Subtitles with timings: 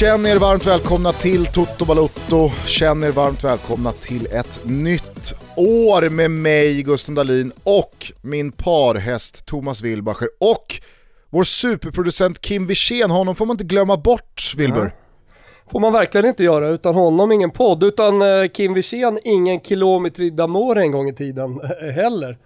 [0.00, 2.50] Känn er varmt välkomna till Toto Balotto.
[2.66, 9.46] Känn er varmt välkomna till ett nytt år med mig, Gusten Dahlin och min parhäst
[9.46, 10.80] Thomas Wilbacher och
[11.30, 13.10] vår superproducent Kim Wirsén.
[13.10, 14.94] Honom får man inte glömma bort, Wilbur.
[15.72, 16.68] Får man verkligen inte göra.
[16.68, 17.84] Utan honom ingen podd.
[17.84, 21.60] Utan eh, Kim Wirsén ingen kilometer i Damore en gång i tiden
[21.94, 22.38] heller.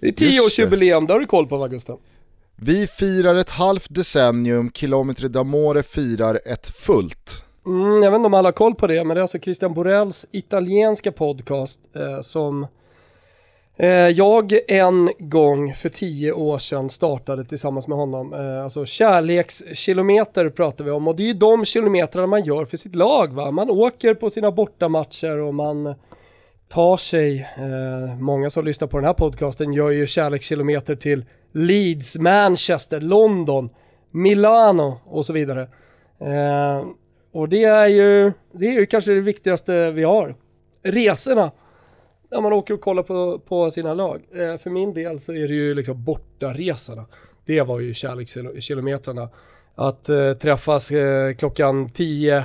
[0.00, 1.96] Det är tioårsjubileum, det har du koll på va Gusten?
[2.58, 7.44] Vi firar ett halvt decennium, Kilometer d'Amore firar ett fullt.
[7.66, 9.74] Mm, jag vet inte om alla har koll på det, men det är alltså Christian
[9.74, 12.66] Borells italienska podcast eh, som
[13.76, 18.34] eh, jag en gång för tio år sedan startade tillsammans med honom.
[18.34, 22.76] Eh, alltså kärlekskilometer pratar vi om och det är ju de kilometrarna man gör för
[22.76, 23.34] sitt lag.
[23.34, 23.50] Va?
[23.50, 25.94] Man åker på sina bortamatcher och man
[26.68, 31.24] tar sig, eh, många som lyssnar på den här podcasten gör ju kärlekskilometer till
[31.56, 33.70] Leeds, Manchester, London,
[34.10, 35.62] Milano och så vidare.
[36.20, 36.86] Eh,
[37.32, 40.36] och det är, ju, det är ju kanske det viktigaste vi har.
[40.82, 41.50] Resorna,
[42.30, 44.22] när man åker och kollar på, på sina lag.
[44.32, 47.06] Eh, för min del så är det ju liksom bortaresorna.
[47.44, 49.28] Det var ju kärlekskilometrarna.
[49.74, 52.44] Att eh, träffas eh, klockan 10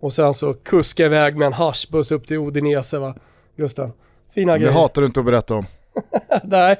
[0.00, 3.14] och sen så kuska iväg med en haschbuss upp till Odinese va,
[3.56, 3.92] Gusten?
[4.34, 4.72] Fina grejer.
[4.72, 5.64] Det hatar du inte att berätta om.
[6.42, 6.76] Nej,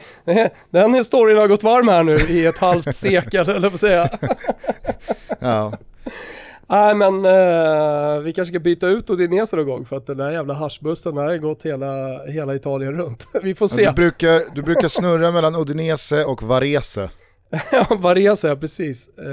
[0.71, 4.09] den historien har gått varm här nu i ett halvt sekel, eller vad säga.
[5.41, 5.73] ja.
[6.71, 10.31] Nej men uh, vi kanske ska byta ut Udinese någon gång för att den där
[10.31, 13.29] jävla haschbussen har gått hela, hela Italien runt.
[13.43, 13.87] vi får se.
[13.87, 17.11] Du brukar, du brukar snurra mellan Udinese och Varese.
[17.73, 19.11] ja, Varese, precis.
[19.19, 19.29] Uh,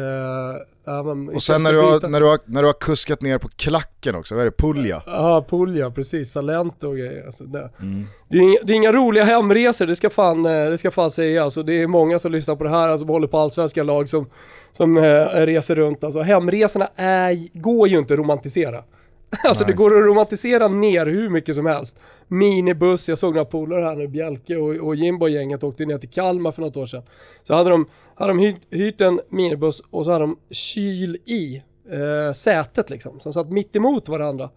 [0.86, 1.00] ja,
[1.34, 4.16] och sen när du, har, när, du har, när du har kuskat ner på klacken
[4.16, 4.58] också, vad är det?
[4.58, 5.02] Pulja?
[5.06, 6.32] Ja, Pulja, precis.
[6.32, 7.26] Salento och grejer.
[7.26, 8.06] Alltså, det, mm.
[8.30, 11.12] det, är inga, det, är inga, roliga hemresor, det ska fan, eh, det ska fan
[11.12, 11.44] sägas.
[11.44, 14.10] Alltså, det är många som lyssnar på det här, alltså, som håller på allsvenska lag
[14.10, 14.30] som,
[14.72, 15.02] som äh,
[15.32, 16.04] reser runt.
[16.04, 18.84] Alltså, hemresorna är, går ju inte att romantisera.
[19.44, 19.74] Alltså Nej.
[19.74, 22.00] det går att romantisera ner hur mycket som helst.
[22.28, 26.52] Minibuss, jag såg några polare här nu, Bjelke och, och Jimbo-gänget åkte ner till Kalmar
[26.52, 27.04] för något år sedan.
[27.44, 31.64] Så hade de, hade de hyrt, hyrt en minibuss och så hade de kyl i
[31.92, 34.50] eh, sätet liksom, som satt mitt emot varandra.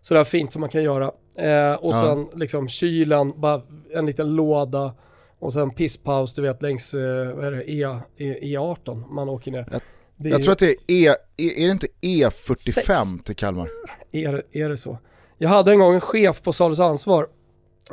[0.00, 1.04] Sådär fint som man kan göra.
[1.38, 2.00] Eh, och ja.
[2.00, 3.62] sen liksom kylen, bara
[3.94, 4.94] en liten låda
[5.38, 9.50] och sen pisspaus du vet längs, eh, vad är det, E, e, E18 man åker
[9.50, 9.66] ner.
[9.70, 9.80] Jag,
[10.18, 13.24] jag tror att det är E, är det inte E45 6.
[13.24, 13.68] till Kalmar?
[14.12, 14.98] Är, är det så?
[15.38, 17.26] Jag hade en gång en chef på Salus Ansvar,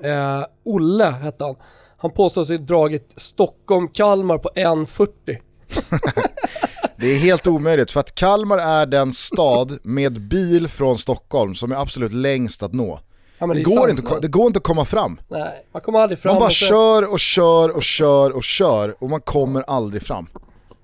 [0.04, 1.56] eh, Olle hette han.
[1.98, 5.10] Han påstod sig dragit Stockholm-Kalmar på 1.40.
[6.98, 11.72] det är helt omöjligt för att Kalmar är den stad med bil från Stockholm som
[11.72, 13.00] är absolut längst att nå.
[13.38, 15.20] Ja, det, det, går inte, det går inte att komma fram.
[15.28, 16.34] Nej, man kommer aldrig fram.
[16.34, 20.28] Man bara och kör och kör och kör och kör och man kommer aldrig fram.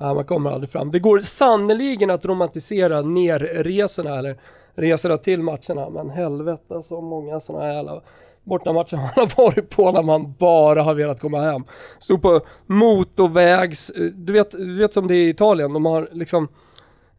[0.01, 0.91] Man kommer aldrig fram.
[0.91, 4.37] Det går sannoliken att romantisera nerresorna eller
[4.75, 8.01] resorna till matcherna, men helvete så många sådana här jävla
[8.43, 11.63] bortamatcher man har varit på när man bara har velat komma hem.
[11.99, 16.47] Stå på motorvägs, du vet, du vet som det är i Italien, de har liksom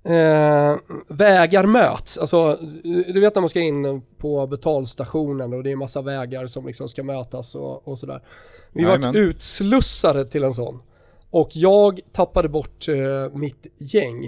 [0.05, 0.77] eh,
[1.09, 2.19] vägar möts.
[2.19, 6.67] Alltså, du vet när man ska in på betalstationen och det är massa vägar som
[6.67, 8.23] liksom ska mötas och, och sådär.
[8.73, 10.83] Vi varit utslussade till en sån.
[11.33, 14.27] Och jag tappade bort eh, mitt gäng.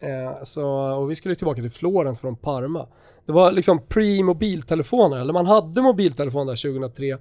[0.00, 2.88] Eh, så, och vi skulle tillbaka till Florens från Parma.
[3.26, 7.18] Det var liksom pre-mobiltelefoner, eller man hade mobiltelefon där 2003.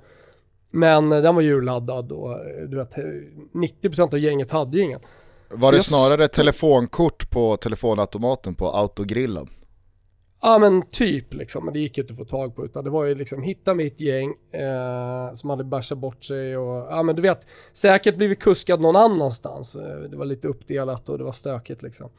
[0.72, 2.96] Men eh, den var ju laddad och eh, du vet,
[3.54, 5.02] 90% av gänget hade ju ingen.
[5.50, 9.50] Var Så det snarare telefonkort på telefonautomaten på autogrillen?
[10.46, 12.90] Ja men typ liksom, men det gick ju inte att få tag på utan det
[12.90, 17.16] var ju liksom hitta mitt gäng eh, som hade bärsat bort sig och ja men
[17.16, 19.76] du vet, säkert blivit kuskad någon annanstans.
[19.76, 22.10] Eh, det var lite uppdelat och det var stökigt liksom.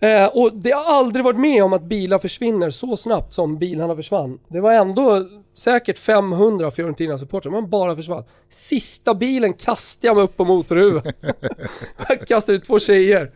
[0.00, 3.96] Eh, och det har aldrig varit med om att bilar försvinner så snabbt som bilarna
[3.96, 4.38] försvann.
[4.48, 8.24] Det var ändå säkert 500 Fiorentina-supportrar, men bara försvann.
[8.48, 11.02] Sista bilen kastade jag mig upp på motorhuven.
[12.08, 13.32] jag kastade ut två tjejer.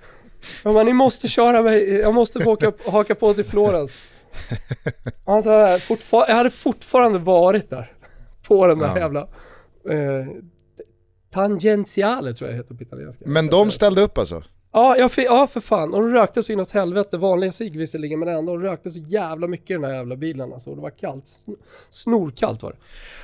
[0.64, 3.98] Ja, men ni måste köra mig, jag måste åka, haka på till Florens.
[5.26, 5.78] Han sa,
[6.10, 7.92] jag hade fortfarande varit där.
[8.48, 8.98] På den där ja.
[8.98, 9.20] jävla...
[9.90, 10.26] Eh,
[11.32, 13.25] tangentiale tror jag det heter på italienska.
[13.26, 14.42] Men de ställde upp alltså?
[14.72, 15.94] Ja, jag ja för fan.
[15.94, 17.16] Och de rökte så inåt helvete.
[17.16, 18.52] Vanliga cigg visserligen, men ändå.
[18.52, 20.75] De rökte så jävla mycket i den här jävla bilen alltså.
[20.75, 21.25] Det var kallt.
[21.90, 22.76] Snorkallt var det.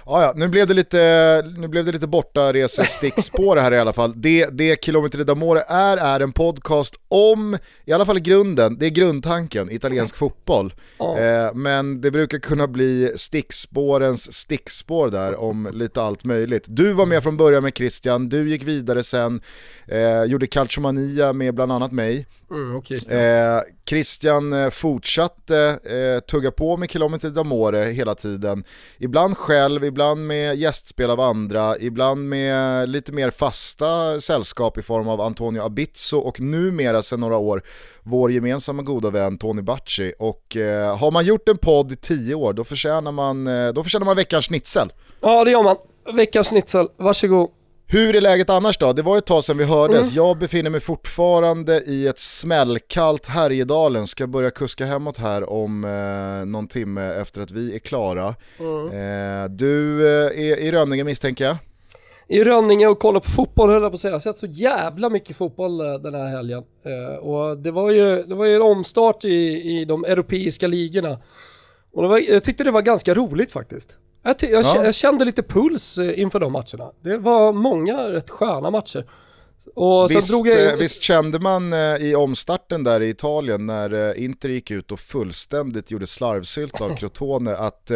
[0.06, 3.92] Ja, ja, nu blev det lite, nu blev det lite borta resestickspår här i alla
[3.92, 4.12] fall.
[4.16, 8.90] Det, det Kilometer d'Amore är, är en podcast om, i alla fall grunden, det är
[8.90, 10.74] grundtanken, italiensk fotboll.
[10.98, 11.18] Ja.
[11.18, 16.64] Eh, men det brukar kunna bli stickspårens stickspår där om lite allt möjligt.
[16.68, 19.40] Du var med från början med Christian, du gick vidare sen,
[19.88, 22.26] eh, gjorde Calciomania med bland annat mig.
[22.50, 23.20] Mm, och Christian.
[23.20, 28.64] Eh, Christian eh, fortsatte eh, tugga på med Kilometer d'Amore hela tiden.
[28.98, 35.08] Ibland själv, ibland med gästspel av andra, ibland med lite mer fasta sällskap i form
[35.08, 37.62] av Antonio Abizzo och numera sedan några år
[38.02, 40.12] vår gemensamma goda vän Tony Bacci.
[40.18, 43.82] Och eh, har man gjort en podd i tio år då förtjänar man, eh, då
[43.82, 44.92] förtjänar man veckans schnitzel.
[45.20, 45.76] Ja, det gör man.
[46.14, 47.50] Veckans schnitzel, varsågod.
[47.88, 48.92] Hur är läget annars då?
[48.92, 50.12] Det var ett tag sedan vi hördes.
[50.12, 50.26] Mm.
[50.26, 56.46] Jag befinner mig fortfarande i ett smällkallt Härjedalen, ska börja kuska hemåt här om eh,
[56.46, 58.34] någon timme efter att vi är klara.
[58.58, 58.86] Mm.
[58.86, 61.56] Eh, du eh, är i Rönninge misstänker jag?
[62.28, 64.10] I Rönninge och kollar på fotboll höll jag på att säga.
[64.10, 66.62] Jag har sett så jävla mycket fotboll eh, den här helgen.
[66.84, 71.18] Eh, och det var, ju, det var ju en omstart i, i de europeiska ligorna.
[71.92, 73.98] Och var, jag tyckte det var ganska roligt faktiskt.
[74.26, 74.84] Jag, jag, ja.
[74.84, 76.92] jag, kände lite puls eh, inför de matcherna.
[77.00, 79.06] Det var många rätt sköna matcher.
[79.74, 80.66] Och visst, drog jag...
[80.66, 85.00] Eh, visst kände man eh, i omstarten där i Italien när Inter gick ut och
[85.00, 87.90] fullständigt gjorde slarvsylt av Crotone att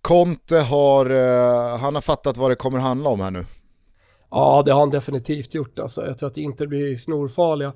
[0.00, 1.06] Conte har,
[1.76, 3.46] han har fattat vad det kommer handla om här nu.
[4.30, 6.06] Ja, det har han definitivt gjort alltså.
[6.06, 7.72] Jag tror att Inter blir snorfarliga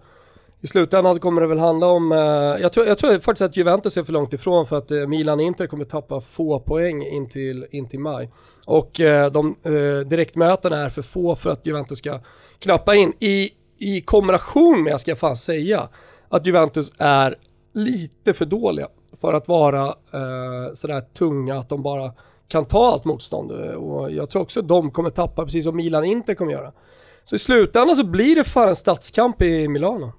[0.61, 2.19] i slutändan så kommer det väl handla om, eh,
[2.63, 5.41] jag, tror, jag tror faktiskt att Juventus är för långt ifrån för att eh, Milan
[5.41, 8.31] Inter kommer tappa få poäng in till, in till maj.
[8.67, 12.21] Och eh, de eh, direktmötena är för få för att Juventus ska
[12.59, 13.13] knappa in.
[13.21, 15.89] I, I kombination med, ska jag fan säga,
[16.29, 17.37] att Juventus är
[17.75, 18.89] lite för dåliga
[19.21, 22.13] för att vara eh, sådär tunga att de bara
[22.49, 23.53] kan ta allt motstånd.
[23.53, 26.73] Eh, och jag tror också att de kommer tappa precis som Milan Inter kommer göra.
[27.25, 30.13] Så i slutändan så blir det fan en stadskamp i Milano.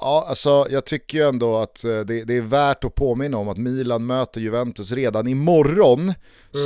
[0.00, 3.48] Ja, alltså jag tycker ju ändå att eh, det, det, är värt att påminna om
[3.48, 6.00] att Milan möter Juventus redan imorgon.
[6.00, 6.14] Mm.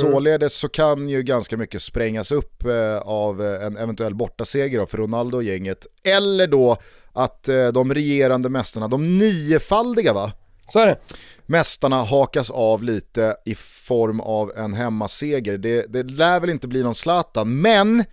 [0.01, 4.97] Således så kan ju ganska mycket sprängas upp eh, av eh, en eventuell bortaseger för
[4.97, 5.87] Ronaldo och gänget.
[6.03, 6.77] Eller då
[7.13, 10.31] att de regerande mästarna, de niofaldiga va?
[10.67, 10.97] Så är det.
[11.45, 15.57] Mästarna hakas av lite i form av en hemmaseger.
[15.57, 18.03] Det, det lär väl inte bli någon Zlatan, men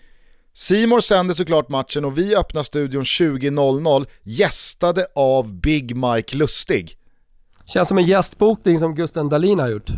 [0.55, 6.97] Simor sänder såklart matchen och vi öppnar studion 20.00 gästade av Big Mike Lustig.
[7.65, 9.91] Känns som en gästbokning som Gusten Dahlin har gjort.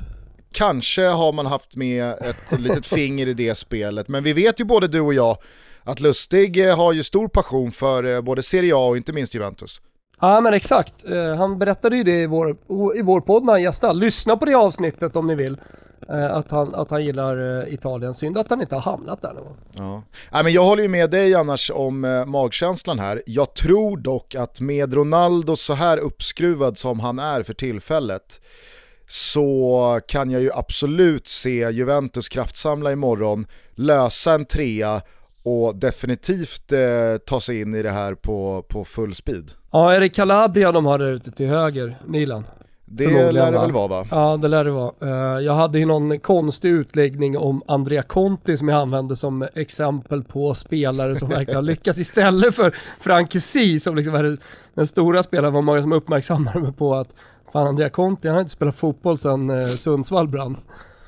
[0.53, 4.65] Kanske har man haft med ett litet finger i det spelet, men vi vet ju
[4.65, 5.37] både du och jag
[5.85, 9.35] att Lustig eh, har ju stor passion för eh, både Serie A och inte minst
[9.35, 9.81] Juventus.
[10.21, 12.51] Ja men exakt, eh, han berättade ju det i vår,
[12.97, 13.95] i vår podd när han gästade.
[13.95, 15.57] Lyssna på det avsnittet om ni vill.
[16.09, 18.15] Eh, att, han, att han gillar eh, Italien.
[18.15, 20.03] Synd att han inte har hamnat där någon ja.
[20.33, 23.23] Nej, men Jag håller ju med dig annars om eh, magkänslan här.
[23.27, 28.41] Jag tror dock att med Ronaldo så här uppskruvad som han är för tillfället
[29.09, 35.03] så kan jag ju absolut se Juventus kraftsamla imorgon, lösa en trea
[35.43, 36.81] och definitivt eh,
[37.27, 39.53] ta sig in i det här på, på full speed.
[39.71, 42.45] Ja, är det Calabria de har där ute till höger, Milan?
[42.97, 44.05] Det lär det väl vara va?
[44.11, 44.93] Ja, det lär det vara.
[45.03, 50.23] Uh, jag hade ju någon konstig utläggning om Andrea Conti som jag använde som exempel
[50.23, 54.39] på spelare som verkligen har lyckats istället för Frank Kessie som liksom är
[54.75, 55.55] den stora spelaren.
[55.55, 57.09] var många som uppmärksammade mig på att
[57.53, 60.57] fan Andrea Conti, han har inte spelat fotboll sedan uh, Sundsvall brann.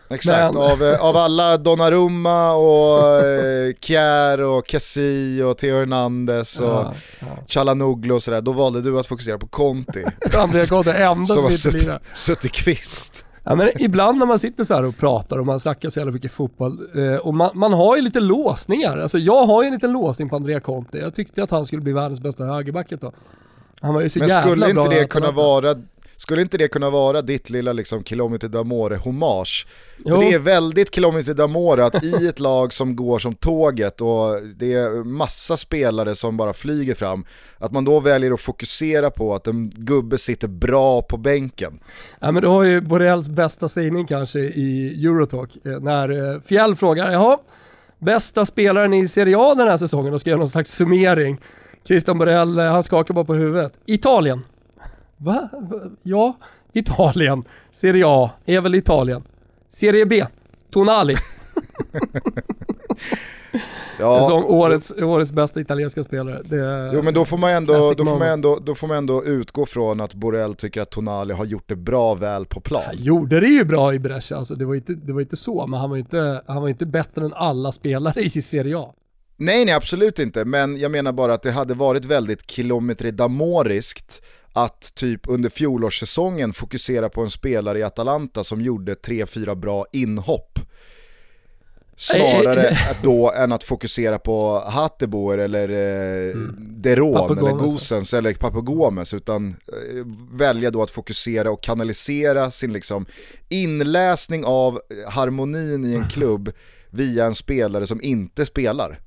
[0.09, 0.63] Exakt, Men...
[0.63, 6.95] av, eh, av alla Donnarumma och eh, Kjär och Kessi och Theo Hernandez och ja,
[7.21, 7.27] ja.
[7.49, 10.05] Chalanoglu och sådär, då valde du att fokusera på Conti.
[10.35, 12.01] Andrea Conti, enda som, som inte lirar.
[12.15, 13.27] Suttit kvist.
[13.49, 16.13] Ja, men ibland när man sitter så här och pratar och man snackar så jävla
[16.13, 18.99] mycket fotboll eh, och man, man, har ju lite låsningar.
[18.99, 20.99] Alltså jag har ju en liten låsning på Andrea Conti.
[20.99, 23.13] Jag tyckte att han skulle bli världens bästa högerback tag.
[23.81, 25.75] Han var ju så men jävla skulle inte bra det kunna vara
[26.17, 29.67] skulle inte det kunna vara ditt lilla liksom kilometer d'amore hommage?
[30.03, 34.43] För det är väldigt kilometer d'amore att i ett lag som går som tåget och
[34.57, 37.25] det är massa spelare som bara flyger fram,
[37.59, 41.79] att man då väljer att fokusera på att en gubbe sitter bra på bänken.
[42.21, 46.77] Ja men du har ju Borrells bästa sägning kanske i Eurotalk, eh, när eh, Fjäll
[46.77, 47.39] frågar, jaha,
[47.99, 51.41] bästa spelaren i Serie A den här säsongen och ska göra någon slags summering.
[51.87, 53.73] Christian Borrell, eh, han skakar bara på huvudet.
[53.87, 54.45] Italien.
[55.17, 55.49] Va?
[56.03, 56.37] Ja,
[56.73, 57.45] Italien.
[57.71, 59.23] Serie A är väl Italien.
[59.69, 60.25] Serie B,
[60.71, 61.17] Tonali.
[63.99, 64.23] ja.
[64.23, 66.43] Som årets, årets bästa italienska spelare.
[66.45, 69.25] Det jo men då får, man ändå, då, får man ändå, då får man ändå
[69.25, 72.83] utgå från att Borrell tycker att Tonali har gjort det bra väl på plan.
[72.87, 75.67] Han gjorde det ju bra i Brescia, alltså, det, var inte, det var inte så,
[75.67, 78.95] men han var inte, han var inte bättre än alla spelare i Serie A.
[79.37, 84.23] Nej, nej absolut inte, men jag menar bara att det hade varit väldigt kilometridamoriskt
[84.57, 90.59] att typ under fjolårssäsongen fokusera på en spelare i Atalanta som gjorde 3-4 bra inhopp.
[91.97, 96.57] Snarare då än att fokusera på Hatteboer eller eh, mm.
[96.59, 103.07] Deron eller Gosens eller Papagomes utan eh, välja då att fokusera och kanalisera sin liksom
[103.49, 106.53] inläsning av harmonin i en klubb
[106.91, 109.01] via en spelare som inte spelar.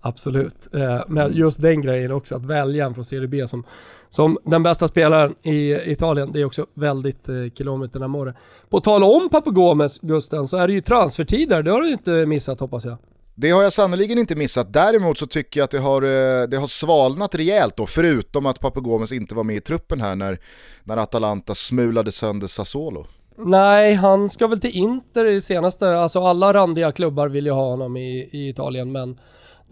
[0.00, 3.64] Absolut, eh, men just den grejen också, att välja en från Serie B som,
[4.12, 8.34] som den bästa spelaren i Italien, det är också väldigt eh, kilometer närmare.
[8.70, 12.60] På tal om Papagomes, Gusten, så är det ju transfertider, det har du inte missat
[12.60, 12.96] hoppas jag.
[13.34, 14.72] Det har jag sannoliken inte missat.
[14.72, 18.60] Däremot så tycker jag att det har, eh, det har svalnat rejält då, förutom att
[18.60, 20.38] Papagomes inte var med i truppen här när,
[20.84, 23.06] när Atalanta smulade sönder Sassuolo.
[23.36, 27.70] Nej, han ska väl till Inter i senaste, alltså alla randiga klubbar vill ju ha
[27.70, 29.18] honom i, i Italien men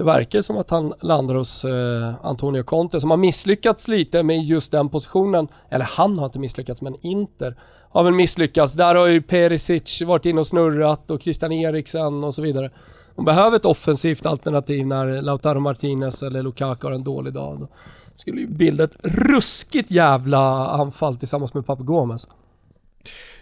[0.00, 4.44] det verkar som att han landar hos eh, Antonio Conte som har misslyckats lite med
[4.44, 5.48] just den positionen.
[5.70, 7.56] Eller han har inte misslyckats men Inter
[7.90, 8.72] har väl misslyckats.
[8.72, 12.70] Där har ju Perisic varit inne och snurrat och Christian Eriksen och så vidare.
[13.16, 17.58] De behöver ett offensivt alternativ när Lautaro Martinez eller Lukaku har en dålig dag.
[17.60, 17.68] Då
[18.14, 22.28] skulle ju bilda ett ruskigt jävla anfall tillsammans med Papu Gomez.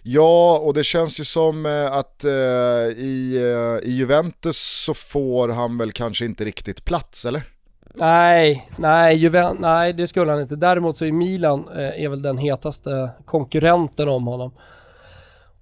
[0.02, 5.48] Ja, och det känns ju som eh, att eh, i, eh, i Juventus så får
[5.48, 7.42] han väl kanske inte riktigt plats, eller?
[7.94, 10.56] Nej, nej, Juven nej det skulle han inte.
[10.56, 14.52] Däremot så är Milan eh, är väl den hetaste konkurrenten om honom.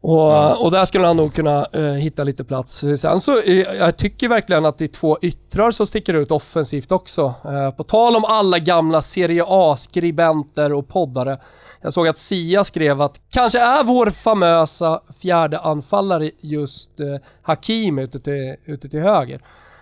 [0.00, 0.58] Och, mm.
[0.58, 2.84] och där skulle han nog kunna eh, hitta lite plats.
[2.96, 6.92] Sen så, eh, jag tycker verkligen att det är två yttrar som sticker ut offensivt
[6.92, 7.34] också.
[7.44, 11.38] Eh, på tal om alla gamla Serie A-skribenter och poddare
[11.86, 17.06] jag såg att Sia skrev att kanske är vår famösa fjärde anfallare just eh,
[17.42, 19.40] Hakim ute till, ute till höger.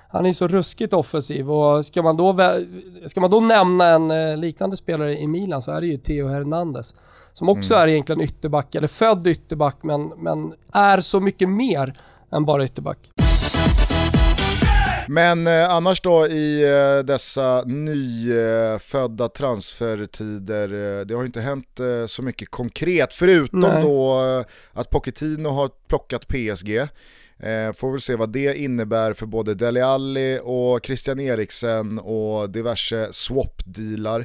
[0.08, 2.36] Han är så ruskigt offensiv och ska man då,
[3.06, 6.28] ska man då nämna en eh, liknande spelare i Milan så är det ju Theo
[6.28, 6.94] Hernandez.
[7.32, 7.84] Som också mm.
[7.84, 12.00] är egentligen ytterback, eller född ytterback men, men är så mycket mer
[12.32, 13.23] än bara ytterback.
[15.08, 21.80] Men eh, annars då i eh, dessa nyfödda transfertider, eh, det har ju inte hänt
[21.80, 23.82] eh, så mycket konkret förutom Nej.
[23.82, 26.76] då eh, att Pochettino har plockat PSG.
[27.38, 32.50] Eh, får väl se vad det innebär för både Dele Alli och Christian Eriksen och
[32.50, 34.24] diverse swap-dealar.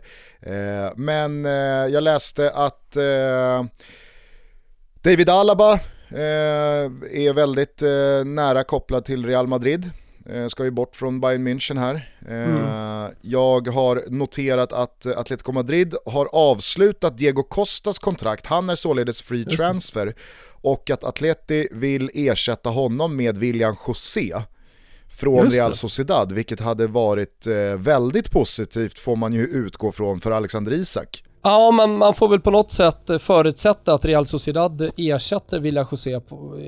[0.96, 1.46] Men
[1.94, 2.98] jag läste att
[5.02, 5.80] David Alaba
[7.12, 7.82] är väldigt
[8.26, 9.92] nära kopplad till Real Madrid.
[10.34, 12.14] Eh, ska ju bort från Bayern München här.
[12.28, 13.16] Eh, mm.
[13.22, 19.46] Jag har noterat att Atletico Madrid har avslutat Diego Costas kontrakt, han är således free
[19.46, 20.14] transfer.
[20.62, 24.34] Och att Atleti vill ersätta honom med William José
[25.10, 30.32] från Real Sociedad, vilket hade varit eh, väldigt positivt får man ju utgå från för
[30.32, 31.24] Alexander Isak.
[31.42, 35.88] Ja, men man får väl på något sätt eh, förutsätta att Real Sociedad ersätter Villa
[35.92, 36.20] José.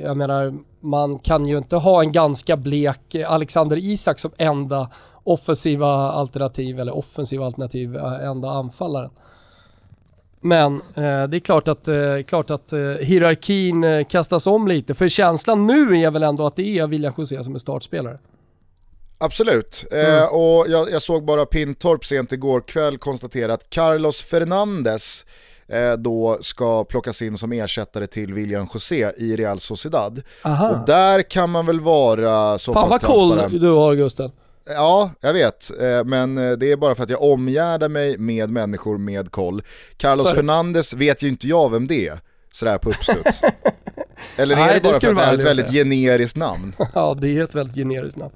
[0.04, 4.90] Jag menar, man kan ju inte ha en ganska blek eh, Alexander Isak som enda
[5.24, 9.12] offensiva alternativ, eller offensiva alternativ, eh, enda anfallaren.
[10.42, 11.96] Men eh, det är klart att, eh,
[12.28, 16.80] klart att eh, hierarkin kastas om lite, för känslan nu är väl ändå att det
[16.80, 18.18] är Villa José som är startspelare.
[19.22, 20.18] Absolut, eh, mm.
[20.18, 25.26] eh, och jag, jag, såg bara Pintorp sent igår kväll konstatera att Carlos Fernandes
[25.68, 30.22] eh, då ska plockas in som ersättare till William José i Real Sociedad.
[30.42, 30.70] Aha.
[30.70, 33.02] Och där kan man väl vara så Fan pass.
[33.02, 34.32] Fan vad koll du har Gusten.
[34.66, 38.50] Ja, jag vet, eh, men eh, det är bara för att jag omgärdar mig med
[38.50, 39.62] människor med koll.
[39.98, 40.36] Carlos Sorry.
[40.36, 42.20] Fernandes vet ju inte jag vem det är,
[42.54, 43.42] sådär på uppstuds.
[44.38, 46.74] Eller är Nej, det bara det för att det är ett väldigt generiskt namn?
[46.94, 48.34] ja, det är ett väldigt generiskt namn.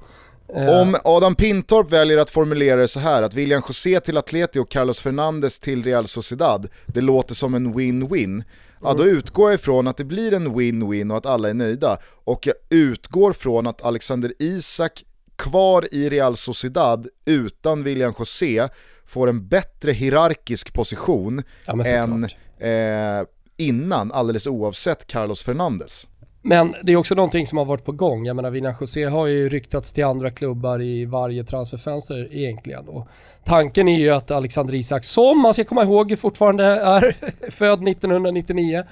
[0.54, 0.82] Eh.
[0.82, 4.72] Om Adam Pintorp väljer att formulera det så här att William José till Atleti och
[4.72, 8.44] Carlos Fernandes till Real Sociedad, det låter som en win-win.
[8.82, 11.98] Ja, då utgår jag ifrån att det blir en win-win och att alla är nöjda.
[12.24, 15.04] Och jag utgår från att Alexander Isak
[15.36, 18.68] kvar i Real Sociedad utan William José
[19.06, 22.24] får en bättre hierarkisk position ja, än
[22.60, 26.08] eh, innan, alldeles oavsett Carlos Fernandes.
[26.48, 28.26] Men det är också någonting som har varit på gång.
[28.26, 32.88] Jag menar, William José har ju ryktats till andra klubbar i varje transferfönster egentligen.
[32.88, 33.08] Och
[33.44, 37.16] tanken är ju att Alexander Isak, som man ska komma ihåg fortfarande är
[37.52, 38.84] född 1999,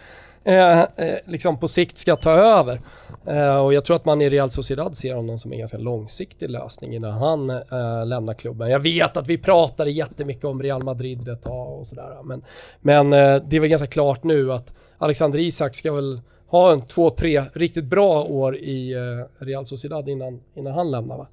[0.44, 0.86] eh, eh,
[1.26, 2.80] liksom på sikt ska ta över.
[3.28, 6.50] Eh, och jag tror att man i Real Sociedad ser honom som en ganska långsiktig
[6.50, 8.70] lösning innan han eh, lämnar klubben.
[8.70, 12.24] Jag vet att vi pratade jättemycket om Real Madrid ett tag och sådär.
[12.24, 12.44] Men,
[12.82, 16.82] men eh, det är väl ganska klart nu att Alexander Isak ska väl ha en
[16.82, 21.28] två, tre riktigt bra år i eh, Real Sociedad innan, innan han lämnar va?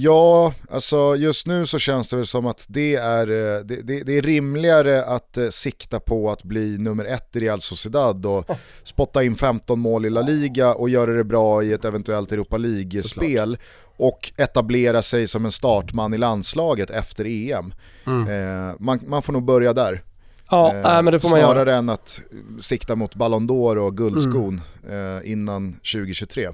[0.00, 4.02] Ja, alltså just nu så känns det väl som att det är, eh, det, det,
[4.02, 8.50] det är rimligare att eh, sikta på att bli nummer ett i Real Sociedad och
[8.82, 12.56] spotta in 15 mål i La Liga och göra det bra i ett eventuellt Europa
[12.56, 13.58] League-spel
[13.96, 17.74] och etablera sig som en startman i landslaget efter EM.
[18.06, 18.28] Mm.
[18.28, 20.02] Eh, man, man får nog börja där.
[20.50, 21.78] Ja, eh, men det får man snarare göra.
[21.78, 22.20] än att
[22.60, 25.16] sikta mot Ballon d'Or och guldskon mm.
[25.16, 26.48] eh, innan 2023.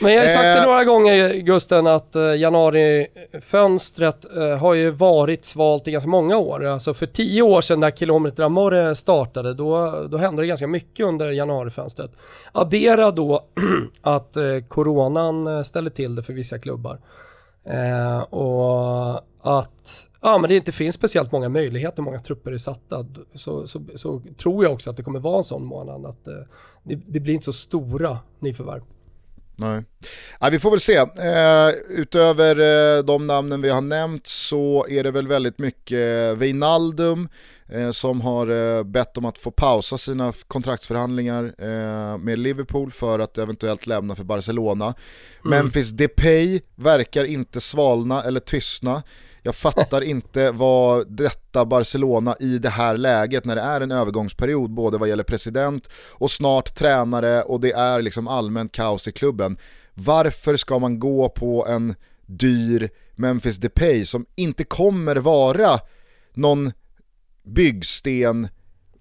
[0.00, 4.90] Men jag har sagt det eh, några gånger Gusten att eh, januarifönstret eh, har ju
[4.90, 6.64] varit svalt i ganska många år.
[6.64, 11.06] Alltså för tio år sedan när Kilometer Amore startade, då, då hände det ganska mycket
[11.06, 12.10] under januarifönstret.
[12.52, 13.44] Addera då
[14.02, 16.98] att eh, coronan eh, ställer till det för vissa klubbar.
[17.64, 23.06] Eh, och att ja, men det inte finns speciellt många möjligheter, många trupper är satta,
[23.34, 26.34] så, så, så tror jag också att det kommer vara en sån månad att eh,
[26.82, 28.82] det, det, blir inte så stora nyförvärv.
[29.56, 29.84] Nej.
[30.40, 30.96] Ja, vi får väl se.
[30.96, 32.58] Eh, utöver
[32.98, 37.28] eh, de namnen vi har nämnt så är det väl väldigt mycket Wijnaldum
[37.92, 43.38] som har eh, bett om att få pausa sina kontraktsförhandlingar eh, med Liverpool för att
[43.38, 44.84] eventuellt lämna för Barcelona.
[44.84, 44.94] Mm.
[45.58, 49.02] Memphis Depay verkar inte svalna eller tystna.
[49.42, 54.70] Jag fattar inte vad detta Barcelona i det här läget när det är en övergångsperiod
[54.70, 59.58] både vad gäller president och snart tränare och det är liksom allmänt kaos i klubben.
[59.94, 61.94] Varför ska man gå på en
[62.26, 65.78] dyr Memphis Depay som inte kommer vara
[66.34, 66.72] någon
[67.42, 68.48] byggsten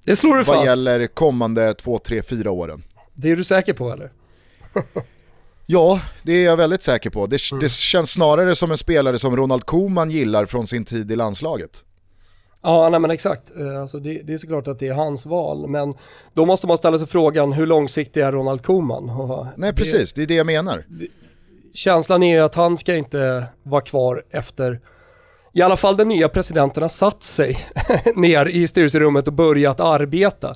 [0.05, 0.67] det slår du vad fast.
[0.67, 2.83] gäller kommande två, tre, fyra åren.
[3.13, 4.11] Det är du säker på eller?
[5.71, 7.27] Ja, det är jag väldigt säker på.
[7.27, 7.59] Det, mm.
[7.59, 11.83] det känns snarare som en spelare som Ronald Koeman gillar från sin tid i landslaget.
[12.61, 13.57] Ja, nej men exakt.
[13.57, 15.93] Eh, alltså det, det, är såklart att det är hans val, men
[16.33, 19.09] då måste man ställa sig frågan hur långsiktig är Ronald Koeman?
[19.09, 20.85] Och nej, precis, det är det jag menar.
[20.87, 21.07] Det,
[21.73, 24.79] känslan är ju att han ska inte vara kvar efter
[25.53, 27.57] i alla fall den nya presidenten har satt sig
[28.15, 30.55] ner i styrelserummet och börjat arbeta.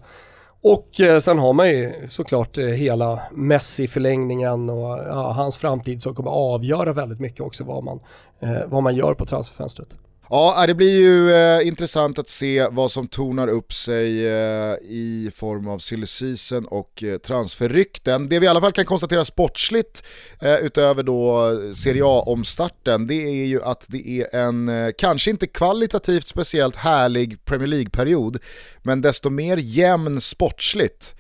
[0.64, 6.16] Och eh, sen har man ju såklart eh, hela Messi-förlängningen och ja, hans framtid som
[6.16, 8.00] kommer avgöra väldigt mycket också vad man,
[8.40, 9.98] eh, vad man gör på transferfönstret.
[10.30, 14.74] Ja, äh, det blir ju eh, intressant att se vad som tornar upp sig eh,
[14.82, 18.30] i form av silly season och eh, transferrykten.
[18.30, 20.04] Det vi i alla fall kan konstatera sportsligt,
[20.42, 25.48] eh, utöver då Serie A-omstarten, det är ju att det är en, eh, kanske inte
[25.48, 28.38] kvalitativt speciellt härlig Premier League-period,
[28.84, 31.16] men desto mer jämn sportsligt.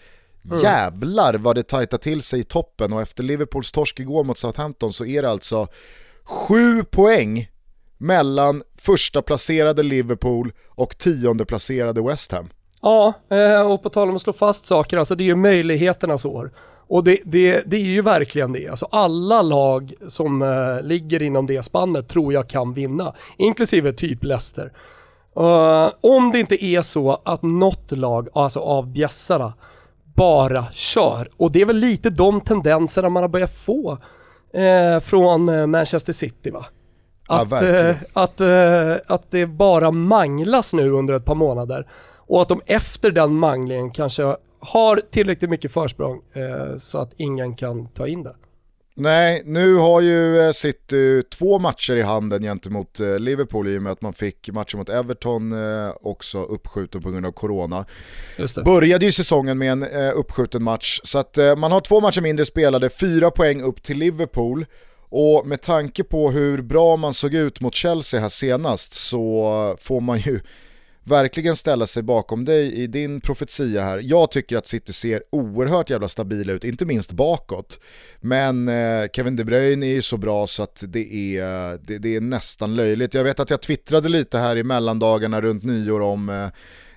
[0.52, 0.63] Mm.
[0.63, 4.94] Jävlar vad det tajtar till sig i toppen och efter Liverpools torsk igår mot Southampton
[4.94, 5.68] så är det alltså
[6.24, 7.50] sju poäng
[8.04, 12.50] mellan första placerade Liverpool och tionde placerade West Ham.
[12.82, 16.26] Ja, eh, och på tal om att slå fast saker, alltså det är ju möjligheternas
[16.26, 16.52] år.
[16.88, 18.68] Och det, det, det är ju verkligen det.
[18.68, 24.24] Alltså alla lag som eh, ligger inom det spannet tror jag kan vinna, inklusive typ
[24.24, 24.74] Leicester.
[25.39, 29.54] Uh, om det inte är så att något lag, alltså av bjässarna,
[30.16, 31.30] bara kör.
[31.38, 33.98] Och det är väl lite de tendenserna man har börjat få
[34.54, 36.66] eh, från Manchester City va?
[37.28, 42.42] Att, ja, eh, att, eh, att det bara manglas nu under ett par månader och
[42.42, 47.88] att de efter den manglingen kanske har tillräckligt mycket försprång eh, så att ingen kan
[47.88, 48.36] ta in det.
[48.96, 54.02] Nej, nu har ju City två matcher i handen gentemot Liverpool i och med att
[54.02, 55.54] man fick matchen mot Everton
[56.02, 57.86] också uppskjuten på grund av corona.
[58.66, 62.90] Började ju säsongen med en uppskjuten match, så att man har två matcher mindre spelade,
[62.90, 64.66] fyra poäng upp till Liverpool.
[65.15, 70.02] Och med tanke på hur bra man såg ut mot Chelsea här senast så får
[70.02, 70.39] man ju
[71.04, 74.02] verkligen ställa sig bakom dig i din profetia här.
[74.04, 77.80] Jag tycker att City ser oerhört jävla stabila ut, inte minst bakåt.
[78.21, 82.15] Men eh, Kevin De Bruyne är ju så bra så att det är, det, det,
[82.15, 83.13] är nästan löjligt.
[83.13, 86.47] Jag vet att jag twittrade lite här i mellandagarna runt nyår om eh,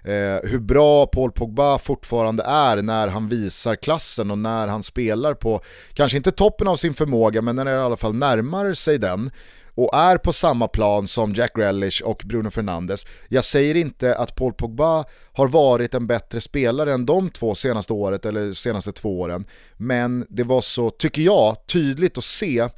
[0.07, 5.35] eh, hur bra Paul Pogba fortfarande är när han visar klassen och när han spelar
[5.35, 5.61] på,
[5.95, 9.31] kanske inte toppen av sin förmåga, men när han i alla fall närmar sig den
[9.75, 13.07] och är på samma plan som Jack Relish och Bruno Fernandes.
[13.29, 17.93] Jag säger inte att Paul Pogba har varit en bättre spelare än de två senaste
[17.93, 22.69] året eller senaste två åren, men det var så, tycker jag, tydligt att se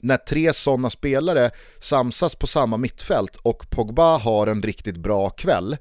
[0.00, 5.76] när tre sådana spelare samsas på samma mittfält och Pogba har en riktigt bra kväll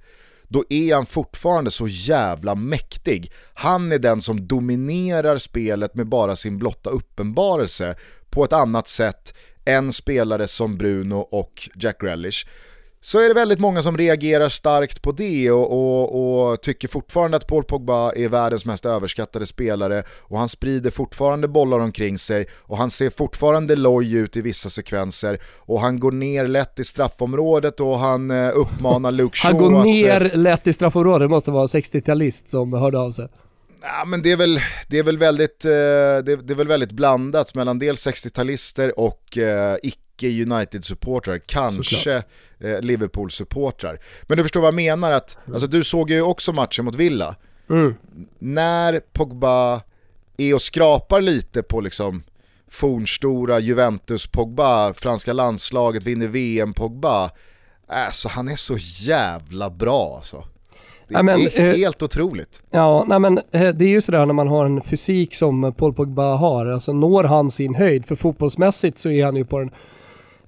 [0.51, 3.31] då är han fortfarande så jävla mäktig.
[3.53, 7.95] Han är den som dominerar spelet med bara sin blotta uppenbarelse
[8.29, 9.33] på ett annat sätt
[9.65, 12.45] än spelare som Bruno och Jack Relish
[13.03, 17.37] så är det väldigt många som reagerar starkt på det och, och, och, tycker fortfarande
[17.37, 22.47] att Paul Pogba är världens mest överskattade spelare och han sprider fortfarande bollar omkring sig
[22.53, 26.83] och han ser fortfarande loj ut i vissa sekvenser och han går ner lätt i
[26.83, 31.25] straffområdet och han eh, uppmanar Luke Shaw Han går att, ner eh, lätt i straffområdet,
[31.25, 33.27] det måste vara 60-talist som hörde av sig.
[33.81, 36.91] Ja, men det är väl, det är väl, väldigt, eh, det, det är väl väldigt
[36.91, 42.23] blandat mellan dels 60-talister och eh, icke United-supportrar, kanske
[42.59, 43.99] eh, Liverpool-supportrar.
[44.23, 47.35] Men du förstår vad jag menar, att, alltså, du såg ju också matchen mot Villa.
[47.69, 47.95] Mm.
[48.39, 49.81] När Pogba
[50.37, 52.23] är och skrapar lite på liksom
[52.69, 57.29] fornstora Juventus Pogba, franska landslaget vinner VM Pogba,
[57.87, 60.43] alltså han är så jävla bra alltså.
[61.07, 62.61] Det Ja, men, är eh, helt otroligt.
[62.69, 65.93] Ja, nej men eh, det är ju sådär när man har en fysik som Paul
[65.93, 69.71] Pogba har, alltså når han sin höjd, för fotbollsmässigt så är han ju på den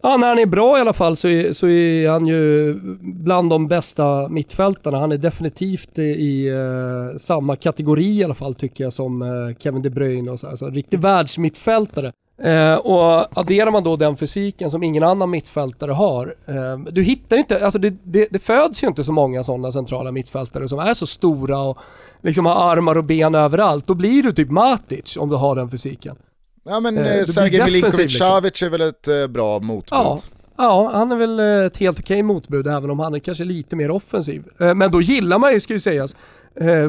[0.06, 3.50] Ja, när han är bra i alla fall så är, så är han ju bland
[3.50, 5.00] de bästa mittfältarna.
[5.00, 9.56] Han är definitivt i, i uh, samma kategori i alla fall tycker jag som uh,
[9.60, 10.48] Kevin De Bruyne och så.
[10.48, 12.12] Alltså en riktig världsmittfältare.
[12.42, 16.36] Eh, och adderar man då den fysiken som ingen annan mittfältare har.
[16.48, 19.72] Eh, du hittar ju inte, alltså det, det, det föds ju inte så många sådana
[19.72, 21.78] centrala mittfältare som är så stora och
[22.22, 23.88] liksom har armar och ben överallt.
[23.88, 26.16] Då blir du typ Matic om du har den fysiken.
[26.64, 28.28] Ja men Eh, eh, Sergej Milinkovic liksom.
[28.28, 29.98] Savic är väl ett eh, bra motbud.
[30.00, 30.20] Ja,
[30.58, 33.76] ja, han är väl eh, ett helt okej motbud även om han är kanske lite
[33.76, 34.44] mer offensiv.
[34.60, 36.16] Eh, Men då gillar man ju, ska ju sägas,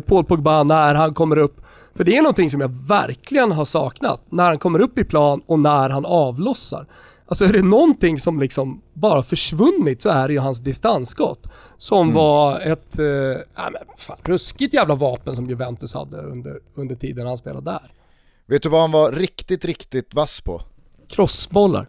[0.07, 1.61] Paul Pogba när han kommer upp.
[1.97, 4.21] För det är någonting som jag verkligen har saknat.
[4.31, 6.87] När han kommer upp i plan och när han avlossar.
[7.27, 11.53] Alltså är det någonting som liksom bara försvunnit så är det ju hans distansskott.
[11.79, 16.95] Som var ett eh, ja, men fan, ruskigt jävla vapen som Juventus hade under, under
[16.95, 17.93] tiden han spelade där.
[18.47, 20.63] Vet du vad han var riktigt, riktigt vass på?
[21.09, 21.89] Crossbollar.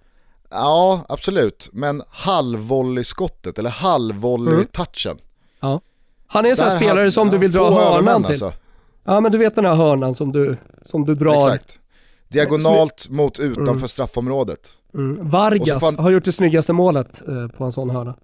[0.50, 1.70] Ja, absolut.
[1.74, 5.18] Men halvvolleyskottet, eller halvvolley-touchen.
[5.60, 5.82] Ja.
[6.28, 8.32] Han är en sån här spelare hade- som du vill dra hörnan till.
[8.32, 8.54] alltså.
[9.04, 11.36] Ja men du vet den här hörnan som du, som du drar.
[11.50, 11.80] Exakt.
[12.28, 14.74] Diagonalt mot utanför straffområdet.
[14.94, 15.30] Mm.
[15.30, 18.15] Vargas fan- har gjort det snyggaste målet eh, på en sån hörna.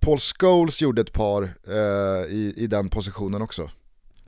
[0.00, 3.70] Paul Scholes gjorde ett par eh, i, i den positionen också.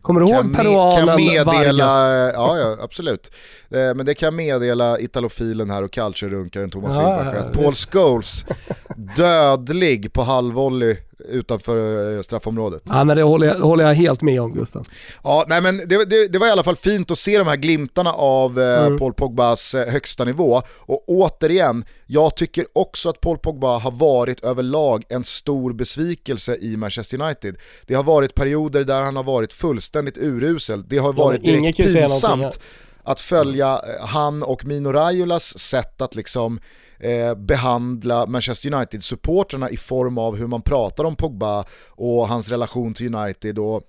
[0.07, 2.35] Kommer du ihåg peruanen kan meddela, Vargas?
[2.35, 3.31] ja, ja absolut.
[3.71, 7.73] Eh, men det kan meddela italofilen här och culture-runkaren Thomas Ja, Wilbacher ja, att Paul.
[7.73, 8.45] Scholes
[9.17, 10.97] dödlig på halvvolley
[11.29, 12.83] utanför eh, straffområdet.
[12.85, 14.87] Ja men det håller jag, håller jag helt med om Gustav.
[15.25, 17.57] Ja, nej men det, det, det var i alla fall fint att se de här
[17.57, 18.99] glimtarna av eh, Mm.
[18.99, 20.63] Paul Pogbas eh, högsta nivå.
[20.79, 26.77] Och återigen, jag tycker också att Paul Pogba har varit överlag en stor besvikelse i
[26.77, 27.57] Manchester United.
[27.87, 30.85] Det har varit perioder där han har varit fullständigt urusel.
[30.89, 32.61] Det har varit ingen direkt pinsamt
[33.07, 36.61] att följa eh, han och Mino Raiolas sätt att liksom
[36.99, 42.95] eh, behandla Manchester United-supporterna i form av hur man pratar om Pogba och hans relation
[42.95, 43.83] till United och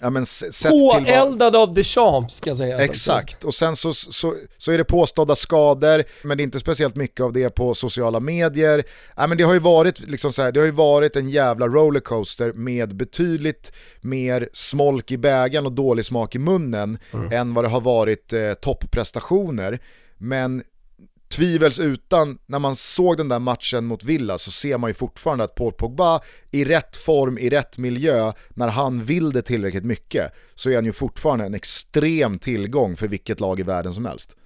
[0.00, 2.80] ja, men, till vad, Påeldad av Deschamps ska sägas.
[2.80, 6.96] Exakt, och sen så, så, så är det påstådda skador, men det är inte speciellt
[6.96, 8.84] mycket av det på sociala medier.
[9.16, 11.68] Ja, men det, har ju varit, liksom så här, det har ju varit en jävla
[11.68, 16.98] rollercoaster med betydligt mer smolk i bägaren och dålig smak i munnen
[17.32, 19.78] än vad det har varit eh, topprestationer.
[20.18, 20.62] Men
[21.30, 25.54] tvivelsutan, när man såg den där matchen mot Villa så ser man ju fortfarande att
[25.54, 30.70] Paul Pogba i rätt form, i rätt miljö, när han vill det tillräckligt mycket, så
[30.70, 34.36] är han ju fortfarande en extrem tillgång för vilket lag i världen som helst.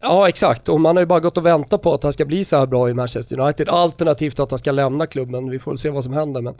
[0.00, 2.44] Ja exakt, och man har ju bara gått och väntat på att han ska bli
[2.44, 3.68] så här bra i Manchester United.
[3.68, 6.40] Alternativt att han ska lämna klubben, vi får väl se vad som händer.
[6.40, 6.54] Men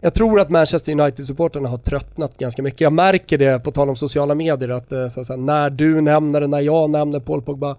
[0.00, 2.80] jag tror att Manchester United-supporterna har tröttnat ganska mycket.
[2.80, 6.40] Jag märker det, på tal om sociala medier, att eh, så, så, när du nämner
[6.40, 7.76] det, när jag nämner Paul Pogba,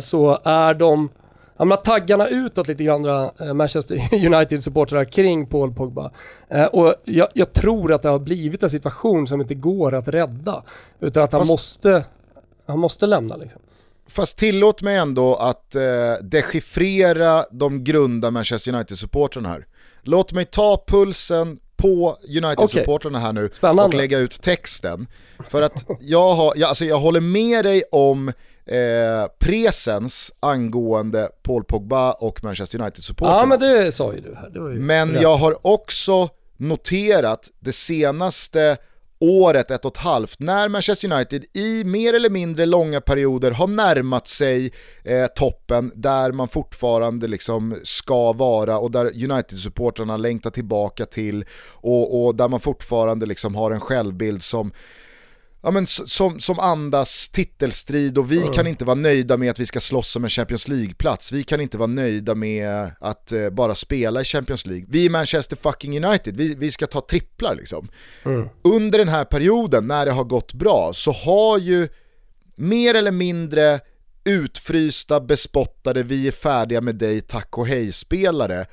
[0.00, 1.08] så är de
[1.56, 3.04] Ja, men taggarna utåt lite grann,
[3.40, 6.10] eh, Manchester United-supportrar kring Paul Pogba.
[6.48, 10.08] Eh, och jag, jag tror att det har blivit en situation som inte går att
[10.08, 10.62] rädda.
[11.00, 12.04] Utan att han, Fast- måste,
[12.66, 13.60] han måste lämna liksom.
[14.08, 15.82] Fast tillåt mig ändå att eh,
[16.22, 19.66] dechiffrera de grunda Manchester United-supportrarna här.
[20.02, 23.82] Låt mig ta pulsen på United-supportrarna här nu Spännande.
[23.82, 25.06] och lägga ut texten.
[25.48, 28.32] För att jag, har, jag, alltså jag håller med dig om
[28.66, 33.40] eh, presens angående Paul Pogba och Manchester United-supportrarna.
[33.40, 34.50] Ja men det sa ju du här.
[34.54, 35.22] Ju Men rätt.
[35.22, 38.76] jag har också noterat det senaste
[39.20, 43.66] året, ett och ett halvt, när Manchester United i mer eller mindre långa perioder har
[43.66, 44.72] närmat sig
[45.04, 52.24] eh, toppen där man fortfarande liksom ska vara och där United-supportrarna längtar tillbaka till och,
[52.26, 54.72] och där man fortfarande liksom har en självbild som
[55.64, 58.52] ja, men, som, som andas titelstrid och vi mm.
[58.52, 61.32] kan inte vara nöjda med att vi ska slåss om en Champions League-plats.
[61.32, 64.86] Vi kan inte vara nöjda med att uh, bara spela i Champions League.
[64.88, 67.88] Vi är Manchester fucking United, vi, vi ska ta tripplar liksom.
[68.24, 68.48] Mm.
[68.62, 71.88] Under den här perioden när det har gått bra så har ju
[72.56, 73.80] mer eller mindre
[74.24, 78.66] utfrysta, bespottade, vi är färdiga med dig, tack och hej-spelare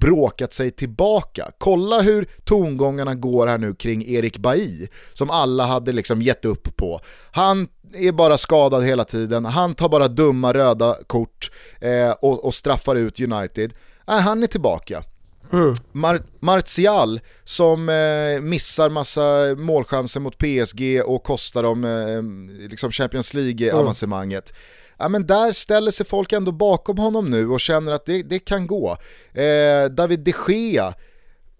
[0.00, 1.50] bråkat sig tillbaka.
[1.58, 6.76] Kolla hur tongångarna går här nu kring Erik Bailly, som alla hade liksom gett upp
[6.76, 7.00] på.
[7.30, 12.54] Han är bara skadad hela tiden, han tar bara dumma röda kort eh, och, och,
[12.54, 13.72] straffar ut United.
[14.08, 15.02] Äh, han är tillbaka.
[15.52, 15.74] Mm.
[15.92, 23.34] Mar Martial som eh, missar massa målchanser mot PSG och kostar dem eh, liksom Champions
[23.34, 24.50] League-avancemanget.
[24.50, 24.62] Mm
[24.98, 28.38] ja, men där ställer sig folk ändå bakom honom nu och känner att det, det
[28.38, 28.96] kan gå.
[29.34, 30.94] Eh, David de Gea,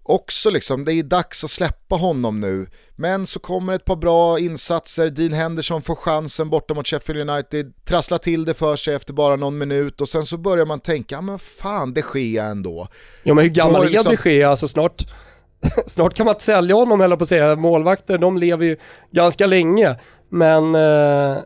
[0.03, 2.67] också liksom, det är dags att släppa honom nu.
[2.95, 7.73] Men så kommer ett par bra insatser, Dean Henderson får chansen borta mot Sheffield United,
[7.85, 11.15] trasslar till det för sig efter bara någon minut och sen så börjar man tänka,
[11.15, 12.87] ja men fan de Gea ändå.
[13.23, 14.15] Ja men hur gammal är liksom...
[14.23, 14.49] de Gea?
[14.49, 15.03] Alltså snart,
[15.85, 18.77] snart kan man inte sälja honom eller på att säga, målvakter de lever ju
[19.11, 19.95] ganska länge.
[20.29, 21.37] Men eh,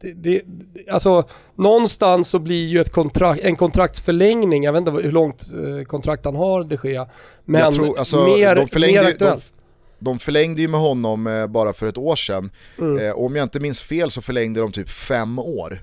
[0.00, 0.42] det, det,
[0.90, 5.46] alltså, någonstans så blir ju ett kontrakt, en kontraktsförlängning, jag vet inte hur långt
[5.78, 7.08] eh, kontrakt han har de Gea,
[7.44, 9.18] men tror, alltså, mer, mer aktuellt.
[9.18, 12.50] De, de förlängde ju med honom eh, bara för ett år sedan.
[12.78, 13.06] Mm.
[13.06, 15.80] Eh, om jag inte minns fel så förlängde de typ fem år.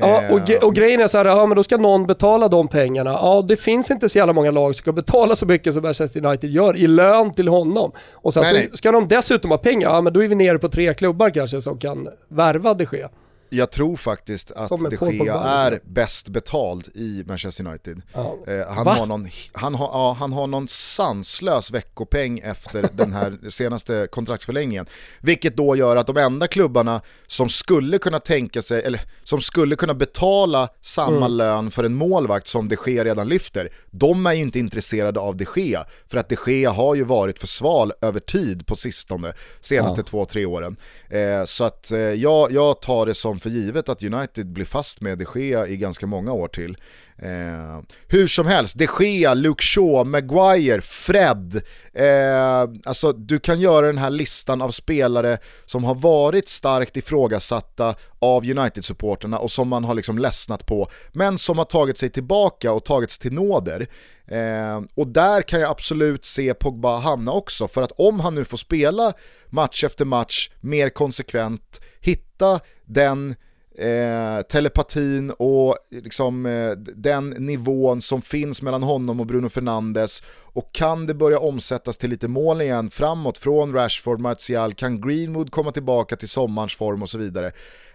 [0.00, 3.10] Ja, och, och grejen är så här, ja men då ska någon betala de pengarna.
[3.10, 6.26] Ja, det finns inte så jävla många lag som ska betala så mycket som Manchester
[6.26, 7.92] United gör i lön till honom.
[8.12, 10.58] Och sen nej, så ska de dessutom ha pengar, ja men då är vi nere
[10.58, 13.08] på tre klubbar kanske som kan värva de Gea.
[13.50, 18.02] Jag tror faktiskt att de Gea är bäst betald i Manchester United.
[18.14, 18.38] Ja.
[18.46, 23.48] Eh, han, har någon, han, har, ja, han har någon sanslös veckopeng efter den här
[23.48, 24.86] senaste kontraktsförlängningen.
[25.20, 29.76] Vilket då gör att de enda klubbarna som skulle kunna tänka sig, eller som skulle
[29.76, 31.32] kunna betala samma mm.
[31.32, 35.36] lön för en målvakt som de Gea redan lyfter, de är ju inte intresserade av
[35.36, 35.84] de Gea.
[36.06, 40.04] För att de Gea har ju varit för sval över tid på sistone, senaste ja.
[40.04, 40.76] två, tre åren.
[41.10, 45.00] Eh, så att eh, jag, jag tar det som för givet att United blir fast
[45.00, 46.76] med de Gea i ganska många år till.
[47.18, 51.62] Eh, hur som helst, de Gea, Luke Shaw, Maguire, Fred.
[51.92, 57.94] Eh, alltså du kan göra den här listan av spelare som har varit starkt ifrågasatta
[58.18, 62.72] av United-supporterna och som man har liksom ledsnat på, men som har tagit sig tillbaka
[62.72, 63.86] och tagits till nåder.
[64.30, 68.44] Eh, och där kan jag absolut se Pogba hamna också, för att om han nu
[68.44, 69.12] får spela
[69.46, 73.34] match efter match mer konsekvent, hitta den
[73.78, 80.22] eh, telepatin och liksom, eh, den nivån som finns mellan honom och Bruno Fernandes.
[80.52, 85.50] Och kan det börja omsättas till lite mål igen framåt från Rashford, Martial, kan Greenwood
[85.50, 87.50] komma tillbaka till sommarens form och så vidare?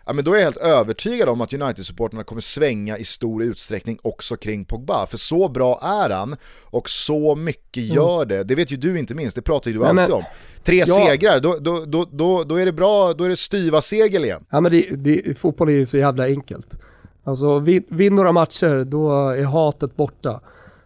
[0.06, 4.00] Ja, men då är jag helt övertygad om att United-supporterna kommer svänga i stor utsträckning
[4.02, 5.08] också kring Pogba.
[5.08, 7.96] För så bra är han och så mycket mm.
[7.96, 8.44] gör det.
[8.44, 10.24] Det vet ju du inte minst, det pratar ju du alltid om.
[10.64, 14.46] Tre segrar, då, då, då, då, är det bra, då är det styva segel igen.
[14.50, 16.78] Ja men det, fotboll är ju så jävla enkelt.
[17.24, 20.42] Alltså vinn vin några matcher, då är hatet borta.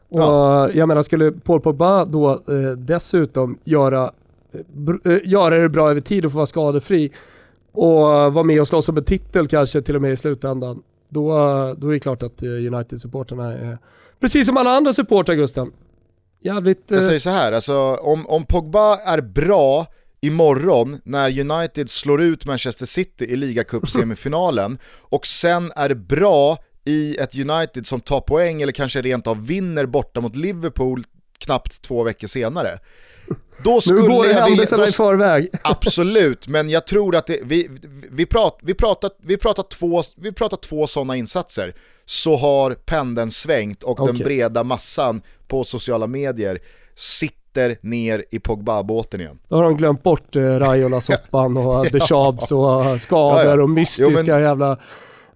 [0.10, 0.70] Och ja.
[0.70, 4.12] jag menar, skulle Paul Pogba då eh, dessutom göra,
[5.06, 7.12] eh, göra det bra över tid och få vara skadefri,
[7.78, 10.84] och vara med och slåss om en titel kanske till och med i slutändan.
[11.10, 11.30] Då,
[11.78, 13.78] då är det klart att eh, United-supporterna är,
[14.20, 15.72] precis som alla andra supportrar Gusten,
[16.42, 16.92] jävligt...
[16.92, 19.86] Jag säger eh, så här, alltså, om, om Pogba är bra
[20.22, 27.36] imorgon när United slår ut Manchester City i ligacup-semifinalen och sen är bra i ett
[27.36, 31.04] United som tar poäng eller kanske rent av vinner borta mot Liverpool
[31.38, 32.70] knappt två veckor senare.
[33.64, 35.50] Då skulle nu går jag händelserna vilja, i förväg.
[35.64, 37.70] Absolut, men jag tror att det, vi,
[38.12, 41.74] vi, prat, vi, pratar, vi, pratar två, vi pratar två sådana insatser
[42.06, 44.06] så har pendeln svängt och okay.
[44.06, 46.60] den breda massan på sociala medier
[46.96, 49.40] sitter ner i Pogba-båten igen.
[49.48, 51.90] Då har de glömt bort eh, Raiola-soppan och ja.
[51.92, 53.64] Deschamps och skador ja, ja.
[53.64, 54.42] och mystiska jo, men...
[54.42, 54.78] jävla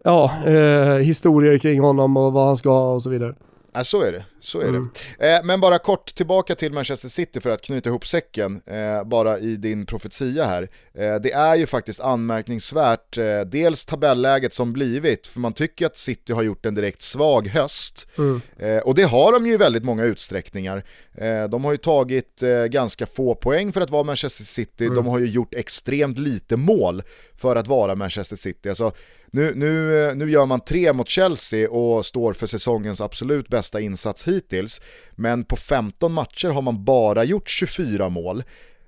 [0.03, 3.35] ja, eh, historier kring honom och vad han ska och så vidare.
[3.73, 4.25] Ja, så är det.
[4.43, 4.89] Så är mm.
[5.19, 5.35] det.
[5.35, 9.39] Eh, men bara kort tillbaka till Manchester City för att knyta ihop säcken, eh, bara
[9.39, 10.69] i din profetia här.
[10.93, 15.97] Eh, det är ju faktiskt anmärkningsvärt, eh, dels tabelläget som blivit, för man tycker att
[15.97, 18.07] City har gjort en direkt svag höst.
[18.17, 18.41] Mm.
[18.57, 20.83] Eh, och det har de ju i väldigt många utsträckningar.
[21.13, 24.95] Eh, de har ju tagit ganska få poäng för att vara Manchester City, mm.
[24.95, 27.03] de har ju gjort extremt lite mål
[27.37, 28.69] för att vara Manchester City.
[28.69, 28.91] Alltså,
[29.33, 34.27] nu, nu, nu gör man tre mot Chelsea och står för säsongens absolut bästa insats
[34.31, 34.81] hittills.
[35.11, 38.43] Men på 15 matcher har man bara gjort 24 mål.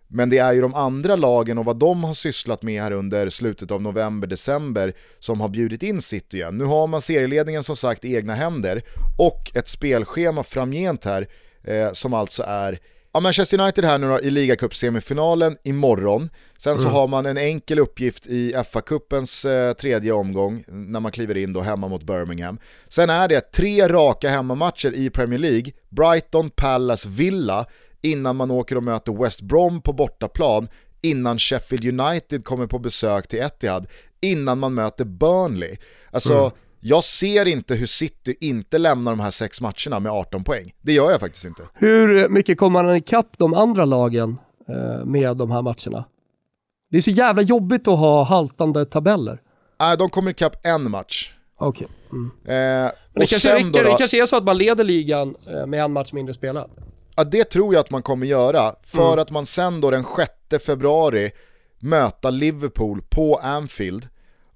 [0.08, 3.30] Men det är ju de andra lagen och vad de har sysslat med här under
[3.30, 6.58] slutet av november, december som har bjudit in City igen.
[6.58, 8.82] Nu har man serieledningen som sagt i egna händer
[9.18, 11.28] och ett spelschema framgent här
[11.64, 12.80] eh, som alltså är
[13.16, 16.30] Ja, Manchester United här nu då, i ligacup-semifinalen imorgon.
[16.58, 16.94] Sen så mm.
[16.94, 21.62] har man en enkel uppgift i FA-cupens eh, tredje omgång när man kliver in då
[21.62, 22.60] hemma mot Birmingham.
[22.88, 27.66] Sen är det tre raka hemmamatcher i Premier League, Brighton, Palace, Villa,
[28.02, 30.68] innan man åker och möter West Brom på bortaplan,
[31.02, 33.88] innan Sheffield United kommer på besök till Etihad,
[34.22, 35.78] innan man möter Burnley.
[36.12, 36.52] Alltså, mm.
[36.86, 40.74] Jag ser inte hur City inte lämnar de här sex matcherna med 18 poäng.
[40.82, 41.64] Det gör jag faktiskt inte.
[41.74, 44.38] Hur mycket kommer han ikapp de andra lagen
[44.70, 46.06] eh, med de här matcherna?
[46.92, 49.42] Det är så jävla jobbigt att ha haltande tabeller.
[49.80, 51.34] Nej, de kommer ikapp en match.
[51.58, 51.88] Okej.
[51.88, 52.20] Okay.
[52.20, 52.86] Mm.
[52.86, 55.84] Eh, det kanske, räcker, då, det kanske är så att man leder ligan eh, med
[55.84, 56.70] en match mindre spelad?
[57.16, 58.76] Ja, det tror jag att man kommer göra.
[58.84, 59.20] För mm.
[59.20, 60.06] att man sen då den
[60.50, 61.32] 6 februari
[61.80, 64.08] möta Liverpool på Anfield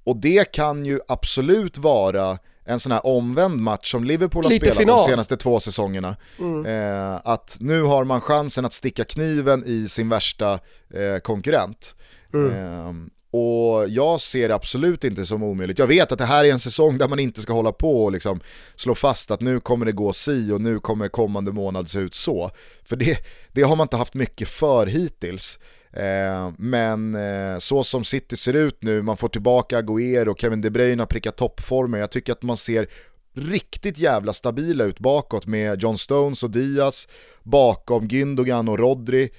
[0.08, 4.66] och det kan ju absolut vara en sån här omvänd match som Liverpool har Lite
[4.66, 4.98] spelat final.
[4.98, 6.16] de senaste två säsongerna.
[6.40, 6.66] Mm.
[6.66, 10.54] Eh, att nu har man chansen att sticka kniven i sin värsta
[10.94, 11.96] eh, konkurrent.
[12.34, 12.52] Mm.
[12.52, 12.94] Eh,
[13.32, 15.80] och jag ser det absolut inte som omöjligt.
[15.80, 18.12] Jag vet att det här är en säsong där man inte ska hålla på och
[18.12, 18.40] liksom
[18.76, 22.14] slå fast att nu kommer det gå si och nu kommer kommande månad se ut
[22.14, 22.52] så.
[22.84, 23.18] För det,
[23.52, 25.60] det har man inte haft mycket för hittills.
[25.94, 30.70] Eh, men eh, så som City ser ut nu, man får tillbaka Agüero Kevin De
[30.70, 32.00] Bruyne har prickat toppformen.
[32.00, 32.88] Jag tycker att man ser
[33.34, 37.08] riktigt jävla stabila ut bakåt med John Stones och Diaz,
[37.44, 39.30] bakom Gündogan och Rodri.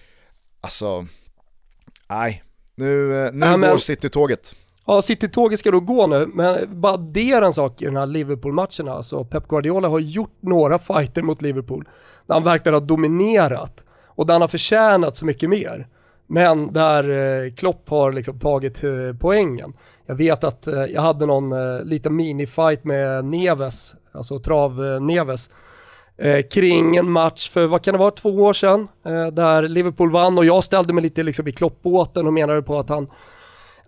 [0.60, 1.06] Alltså,
[2.10, 2.42] nej,
[2.74, 3.70] nu, eh, nu ja, men...
[3.70, 4.54] går City-tåget.
[4.86, 8.06] Ja, City-tåget ska då gå nu, men bara det är en sak i den här
[8.06, 8.92] Liverpool-matcherna.
[8.92, 11.88] Alltså, Pep Guardiola har gjort några fighter mot Liverpool
[12.26, 15.88] där han verkligen har dominerat och där han har förtjänat så mycket mer.
[16.30, 17.08] Men där
[17.44, 19.72] eh, Klopp har liksom tagit eh, poängen.
[20.06, 25.50] Jag vet att eh, jag hade någon liten minifight med Neves, alltså trav-Neves,
[26.50, 28.88] kring en match för, vad kan det vara, två år sedan,
[29.32, 32.88] där Liverpool vann och jag ställde mig lite liksom i Klopp-båten och menade på att
[32.88, 33.08] han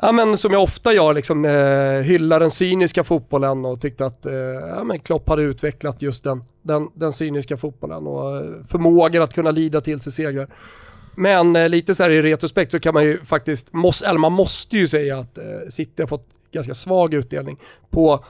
[0.03, 4.27] ja, men som jag ofta gör, liksom, eh, hyllar den cyniska fotbollen och tyckte att
[4.27, 4.35] eh,
[4.77, 9.51] ja, men Klopp hade utvecklat just den, den, den cyniska fotbollen och förmågan att kunna
[9.51, 10.49] lida till sig segrar.
[11.21, 14.33] Men eh, lite så här i retrospekt så kan man ju faktiskt, måste, eller man
[14.33, 17.57] måste ju säga att eh, City har fått ganska svag utdelning
[17.91, 18.25] på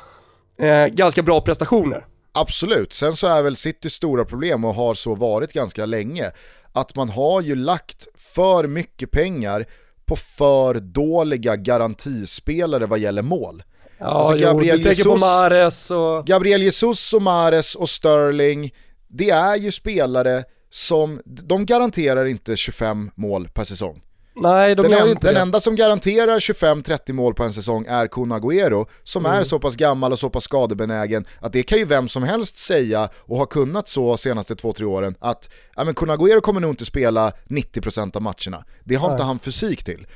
[0.58, 2.06] eh, ganska bra prestationer.
[2.32, 6.30] Absolut, sen så är väl Citys stora problem och har så varit ganska länge
[6.72, 9.64] att man har ju lagt för mycket pengar
[10.04, 13.62] på för dåliga garantispelare vad gäller mål.
[13.98, 16.26] Ja, alltså Gabriel, jo, Jesus, på Mares och...
[16.26, 18.74] Gabriel Jesus och Mares och Sterling,
[19.08, 24.02] det är ju spelare som, de garanterar inte 25 mål per säsong.
[24.42, 25.40] Nej, de den, gör en, inte den det.
[25.40, 29.38] enda som garanterar 25-30 mål på en säsong är Kun Agüero, som mm.
[29.38, 32.58] är så pass gammal och så pass skadebenägen att det kan ju vem som helst
[32.58, 36.72] säga och har kunnat så senaste 2-3 åren att ja, men Kun Agüero kommer nog
[36.72, 38.64] inte spela 90% av matcherna.
[38.84, 39.14] Det har Nej.
[39.14, 40.06] inte han fysik till.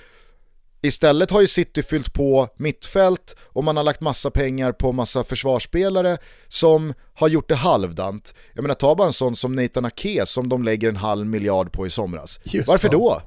[0.85, 5.25] Istället har ju City fyllt på mittfält och man har lagt massa pengar på massa
[5.25, 6.19] försvarsspelare
[6.49, 8.35] som har gjort det halvdant.
[8.55, 11.73] Jag menar ta bara en sån som Nathan Ake som de lägger en halv miljard
[11.73, 12.41] på i somras.
[12.45, 13.23] Just Varför då?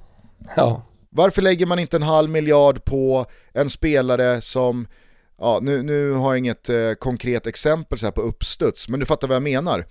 [0.55, 0.85] Ja.
[1.09, 4.87] Varför lägger man inte en halv miljard på en spelare som,
[5.39, 9.05] ja nu, nu har jag inget eh, konkret exempel så här på uppstuds, men du
[9.05, 9.85] fattar vad jag menar.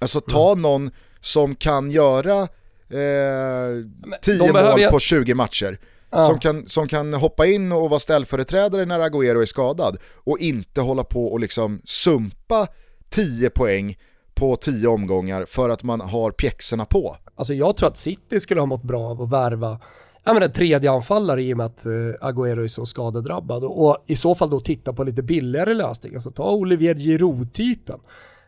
[0.00, 0.62] Alltså ta mm.
[0.62, 2.40] någon som kan göra
[2.88, 5.78] eh, 10 mål på 20 matcher
[6.10, 6.22] ja.
[6.22, 10.80] som, kan, som kan hoppa in och vara ställföreträdare när Agüero är skadad och inte
[10.80, 12.66] hålla på och liksom sumpa
[13.08, 13.98] 10 poäng
[14.34, 17.16] på 10 omgångar för att man har pjäxorna på.
[17.34, 19.78] Alltså jag tror att City skulle ha mått bra av att värva
[20.24, 24.04] ja, men en tredje anfallare i och med att uh, Agüero är så skadedrabbad och
[24.06, 26.16] i så fall då titta på lite billigare lösningar.
[26.16, 28.00] Alltså ta Olivier Giroud-typen.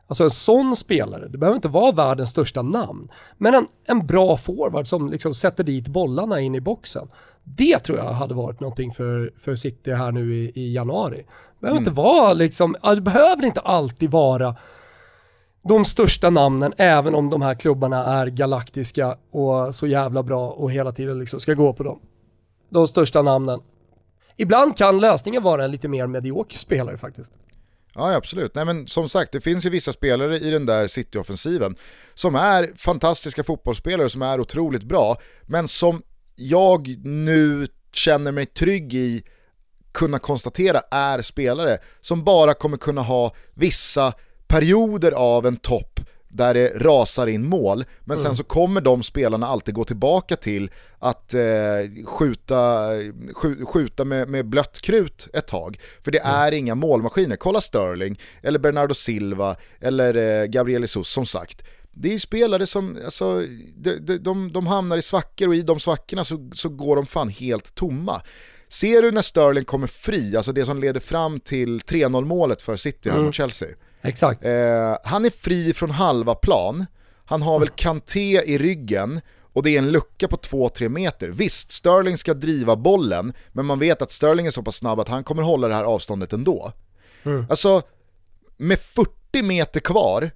[0.06, 4.36] Alltså en sån spelare, det behöver inte vara världens största namn, men en, en bra
[4.36, 7.08] forward som liksom sätter dit bollarna in i boxen.
[7.44, 11.16] Det tror jag hade varit någonting för, för City här nu i, i januari.
[11.16, 11.88] Det behöver mm.
[11.88, 14.56] inte vara liksom, det behöver inte alltid vara
[15.68, 20.72] de största namnen, även om de här klubbarna är galaktiska och så jävla bra och
[20.72, 22.00] hela tiden liksom ska gå på dem.
[22.70, 23.60] De största namnen.
[24.36, 27.32] Ibland kan lösningen vara en lite mer medioker spelare faktiskt.
[27.94, 28.54] Ja, absolut.
[28.54, 31.76] Nej, men som sagt, det finns ju vissa spelare i den där City-offensiven
[32.14, 35.16] som är fantastiska fotbollsspelare som är otroligt bra,
[35.46, 36.02] men som
[36.48, 39.22] jag nu känner mig trygg i
[39.92, 44.12] kunna konstatera är spelare som bara kommer kunna ha vissa
[44.46, 46.00] perioder av en topp
[46.32, 50.70] där det rasar in mål, men sen så kommer de spelarna alltid gå tillbaka till
[50.98, 52.88] att eh, skjuta,
[53.32, 55.78] skj, skjuta med, med blött krut ett tag.
[56.02, 57.36] För det är inga målmaskiner.
[57.36, 61.62] Kolla Sterling, eller Bernardo Silva, eller eh, Gabriel Jesus som sagt.
[61.94, 63.40] Det är ju spelare som, alltså,
[63.76, 67.06] de, de, de, de hamnar i svackor och i de svackorna så, så går de
[67.06, 68.22] fan helt tomma.
[68.68, 72.76] Ser du när Sterling kommer fri, alltså det som leder fram till 3-0 målet för
[72.76, 73.26] City här Mm.
[73.26, 73.68] mot Chelsea.
[74.02, 74.44] Exakt.
[74.46, 76.86] Eh, han är fri från halva plan,
[77.24, 79.20] han har väl Kanté i ryggen
[79.52, 81.28] och det är en lucka på 2-3 meter.
[81.28, 85.08] Visst, Sterling ska driva bollen, men man vet att Sterling är så pass snabb att
[85.08, 86.72] han kommer hålla det här avståndet ändå.
[87.22, 87.46] Mm.
[87.50, 87.82] Alltså,
[88.56, 90.30] med 40 meter kvar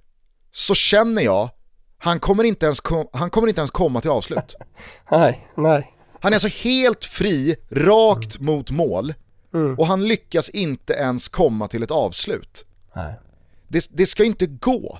[0.57, 1.49] så känner jag,
[1.97, 4.55] han kommer inte ens, kom, han kommer inte ens komma till avslut.
[5.11, 5.93] Nej, nej.
[6.21, 8.45] Han är alltså helt fri, rakt Mm.
[8.55, 9.13] mot mål
[9.77, 12.65] och han lyckas inte ens komma till ett avslut.
[12.95, 13.13] nej.
[13.67, 14.97] Det, det ska inte gå.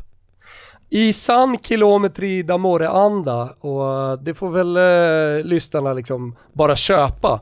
[0.90, 7.40] I sann kilometri d'amore-anda och det får väl eh, lyssnarna liksom bara köpa.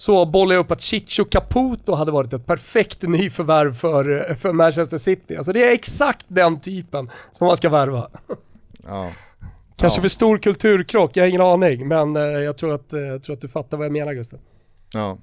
[0.00, 4.98] Så bollar jag upp att Chicho Caputo hade varit ett perfekt nyförvärv för, för Manchester
[4.98, 5.36] City.
[5.36, 8.10] Alltså det är exakt den typen som man ska värva.
[8.86, 9.10] Ja.
[9.76, 10.02] Kanske Ja.
[10.02, 13.34] för stor kulturkrock, jag har ingen aning, men eh, jag tror att, eh, jag tror
[13.36, 14.40] att du fattar vad jag menar Gustav.
[14.92, 15.18] Ja,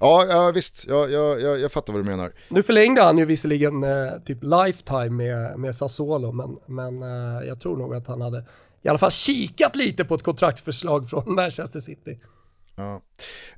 [0.00, 2.32] ja, ja visst, jag, jag, jag, jag fattar vad du menar.
[2.48, 7.60] Nu förlängde han ju visserligen eh, typ lifetime med, med Sassuolo, men, men eh, jag
[7.60, 8.44] tror nog att han hade
[8.82, 12.18] i alla fall kikat lite på ett kontraktsförslag från Manchester City.
[12.80, 13.00] Ja.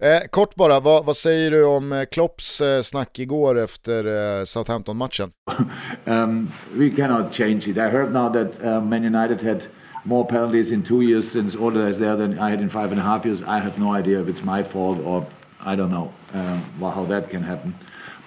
[0.06, 4.04] Eh, kort bara, vad, vad säger du om eh, Klopps eh, snack igår efter
[4.38, 5.30] eh, Southampton-matchen?
[6.04, 7.76] Um, we cannot change it.
[7.76, 9.62] I heard now that uh, Man United had
[10.04, 12.98] more penalties in two years since Ola is there than I had in five and
[13.00, 13.40] a half years.
[13.42, 15.26] I have no idea if it's my fault or
[15.60, 17.74] I don't know um, how that can happen.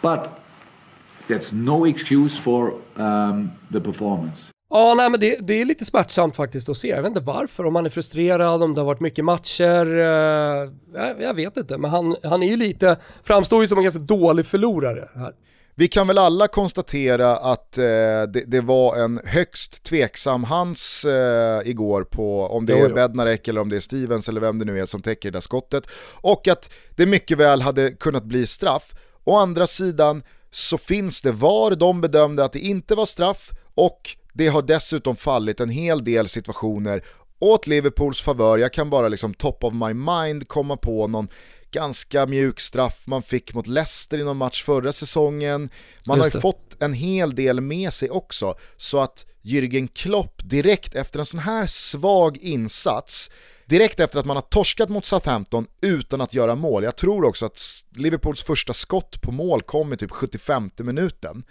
[0.01, 0.39] But
[1.27, 4.54] that's no excuse for um, the performance.
[4.69, 6.87] Ja, nej men det, det är lite smärtsamt faktiskt att se.
[6.87, 9.99] Jag vet inte varför, om han är frustrerad, om det har varit mycket matcher.
[9.99, 13.83] Eh, jag, jag vet inte, men han, han är ju lite, framstår ju som en
[13.83, 15.33] ganska dålig förlorare här.
[15.77, 21.61] Vi kan väl alla konstatera att eh, det, det var en högst tveksam hands eh,
[21.69, 22.89] igår på om det Jo, är.
[22.89, 25.41] Bednarek eller om det är Stevens eller vem det nu är som täcker det där
[25.41, 25.87] skottet.
[26.21, 28.93] Och att det mycket väl hade kunnat bli straff.
[29.23, 34.15] Å andra sidan så finns det VAR, de bedömde att det inte var straff och
[34.37, 37.03] det har dessutom fallit en hel del situationer
[37.39, 38.57] åt Liverpools favör.
[38.57, 41.27] Jag kan bara liksom top of my mind komma på någon
[41.71, 45.69] ganska mjuk straff man fick mot Leicester i någon match förra säsongen.
[46.05, 50.95] Man har ju fått en hel del med sig också, så att Jürgen Klopp direkt
[50.95, 53.31] efter en sån här svag insats,
[53.65, 57.45] direkt efter att man har torskat mot Southampton utan att göra mål, jag tror också
[57.45, 57.59] att
[57.95, 61.43] Liverpools första skott på mål kom i typ 75 minuten.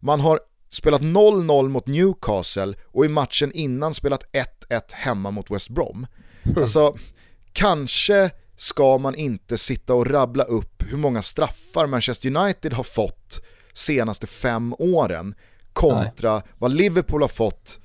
[0.00, 0.40] Man har
[0.74, 4.26] spelat 0-0 mot Newcastle och i matchen innan spelat
[4.68, 6.06] 1-1 hemma mot West Brom.
[6.56, 6.96] Alltså,
[7.52, 13.40] kanske ska man inte sitta och rabbla upp hur många straffar Manchester United har fått
[13.72, 15.34] senaste fem åren
[15.72, 17.80] kontra vad Liverpool har fått.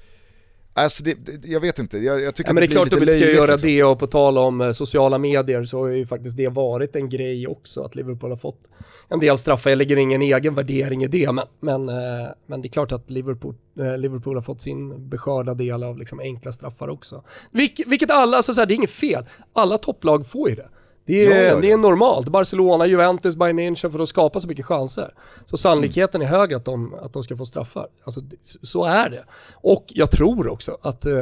[0.74, 2.94] Alltså det, det, jag vet inte, jag, jag tycker Ja, men det är blir klart
[2.94, 3.70] att vi ska göra liksom.
[3.70, 7.10] det och på tal om eh, sociala medier så har ju faktiskt det varit en
[7.10, 8.70] grej också att Liverpool har fått
[9.10, 9.70] en del straffar.
[9.70, 13.10] Jag lägger ingen egen värdering i det men, men, eh, men det är klart att
[13.10, 17.24] Liverpool, eh, Liverpool har fått sin beskörda del av liksom enkla straffar också.
[17.52, 20.70] Vilk, vilket alla, alltså så här, det är inget fel, alla topplag får ju det.
[21.10, 21.62] Det är, Ja, ja, ja.
[21.62, 22.30] det är normalt.
[22.30, 25.14] Barcelona, Juventus, Bayern München för att skapa så mycket chanser.
[25.46, 27.88] Så sannolikheten är högre att de, att de ska få straffar.
[28.04, 29.24] Alltså, så är det.
[29.54, 31.14] Och jag tror också att eh,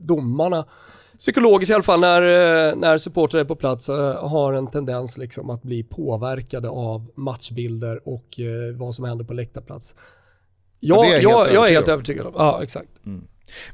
[0.00, 0.64] domarna,
[1.18, 5.18] psykologiskt i alla fall, när, eh, när supportrar är på plats eh, har en tendens
[5.18, 9.96] liksom att bli påverkade av matchbilder och eh, vad som händer på läktarplats.
[10.80, 12.32] Ja, Jag, det är jag jag, är helt övertygad om.
[12.36, 12.90] Ja, exakt.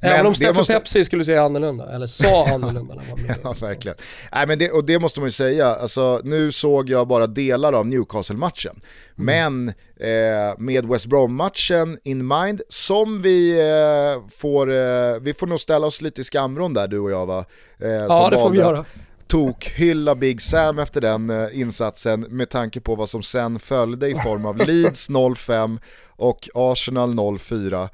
[0.01, 2.95] Men Även om Stefan måste- Pepsi skulle säga annorlunda, eller sa annorlunda.
[2.95, 3.37] när med.
[3.45, 3.97] Ja, verkligen.
[4.33, 7.73] Nej, men det, och det måste man ju säga, alltså, nu såg jag bara delar
[7.73, 8.81] av Newcastle-matchen.
[9.14, 15.61] Men eh, med West Brom-matchen in mind, som vi eh, får, eh, vi får nog
[15.61, 17.45] ställa oss lite i skamvrån där du och jag va?
[17.81, 18.87] Eh, Ja, det får vi valde att
[19.33, 19.53] göra.
[19.53, 24.14] Tokhylla Big Sam efter den eh, insatsen med tanke på vad som sen följde i
[24.14, 25.78] form av Leeds 0-5
[26.09, 27.83] och Arsenal 0-4.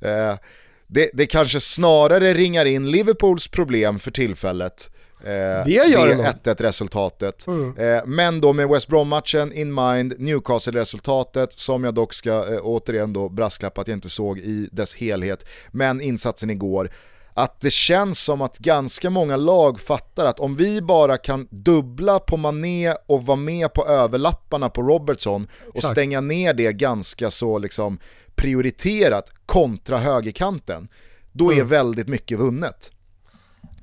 [0.00, 0.38] eh,
[0.86, 4.90] det, det kanske snarare ringar in Liverpools problem för tillfället.
[5.20, 6.26] Eh, Det gör det nog.
[6.26, 7.46] 1-1 resultatet.
[7.46, 7.74] Mm.
[8.06, 13.80] Men då med West Brom-matchen in mind, Newcastle-resultatet som jag dock ska återigen då brasklappa
[13.80, 15.46] att jag inte såg i dess helhet.
[15.70, 16.90] Men insatsen igår,
[17.34, 22.18] att det känns som att ganska många lag fattar att om vi bara kan dubbla
[22.18, 25.92] på Mané och vara med på överlapparna på Robertson och Exakt.
[25.92, 27.98] stänga ner det ganska så liksom
[28.34, 30.88] prioriterat kontra högerkanten,
[31.32, 31.68] då är Mm.
[31.68, 32.90] väldigt mycket vunnet.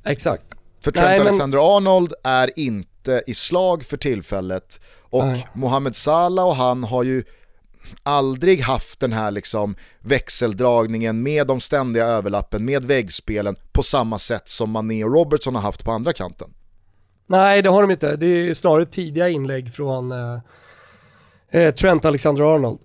[0.05, 0.45] Exakt.
[0.83, 5.47] För Trent men- Alexander-Arnold är inte i slag för tillfället och Nej.
[5.53, 7.23] Mohamed Salah och han har ju
[8.03, 14.49] aldrig haft den här liksom växeldragningen med de ständiga överlappen, med väggspelen på samma sätt
[14.49, 16.53] som Mané och Robertson har haft på andra kanten.
[17.27, 18.15] Nej, det har de inte.
[18.15, 20.39] Det är snarare tidiga inlägg från eh,
[21.51, 22.79] eh, Trent Alexander-Arnold.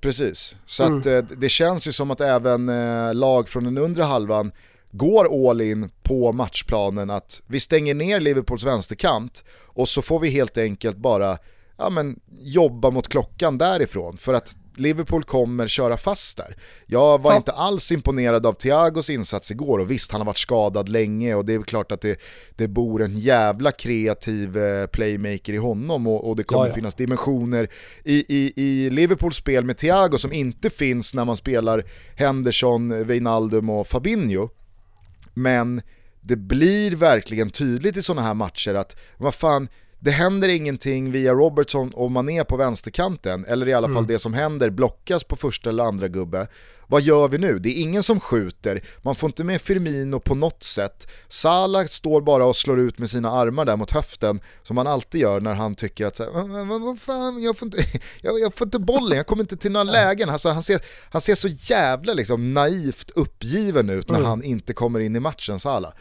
[0.00, 4.02] Precis, så att eh, det känns ju som att även eh, lag från den undre
[4.02, 4.52] halvan
[4.90, 10.28] går all in på matchplanen att vi stänger ner Liverpools vänsterkant och så får vi
[10.28, 11.38] helt enkelt bara
[11.80, 16.56] ja, men, jobba mot klockan därifrån för att Liverpool kommer köra fast där.
[16.86, 17.36] Jag var Fan.
[17.36, 21.44] inte alls imponerad av Thiagos insats igår och visst han har varit skadad länge och
[21.44, 22.20] det är klart att det,
[22.56, 26.74] det bor en jävla kreativ eh, playmaker i honom och, och det kommer Ja, ja.
[26.74, 27.68] finnas dimensioner
[28.04, 31.84] i, i, i Liverpools spel med Thiago som inte finns när man spelar
[32.16, 34.48] Henderson, Wijnaldum och Fabinho.
[35.34, 35.82] Men
[36.20, 39.68] det blir verkligen tydligt i sådana här matcher att vad fan,
[40.00, 44.34] det händer ingenting via Robertson och Mané på vänsterkanten, eller i alla fall det som
[44.34, 46.46] händer blockas på första eller andra gubbe.
[46.86, 47.58] Vad gör vi nu?
[47.58, 51.06] Det är ingen som skjuter, man får inte med Firmino på något sätt.
[51.28, 55.20] Salah står bara och slår ut med sina armar där mot höften, som han alltid
[55.20, 57.78] gör när han tycker att så här, "Vad- fan, jag får, inte,
[58.22, 60.30] jag, jag får inte bollen, jag kommer inte till några lägen.
[60.30, 60.80] Alltså, han, ser,
[61.10, 65.60] han ser så jävla liksom, naivt uppgiven ut när han inte kommer in i matchen,
[65.60, 65.92] Salah.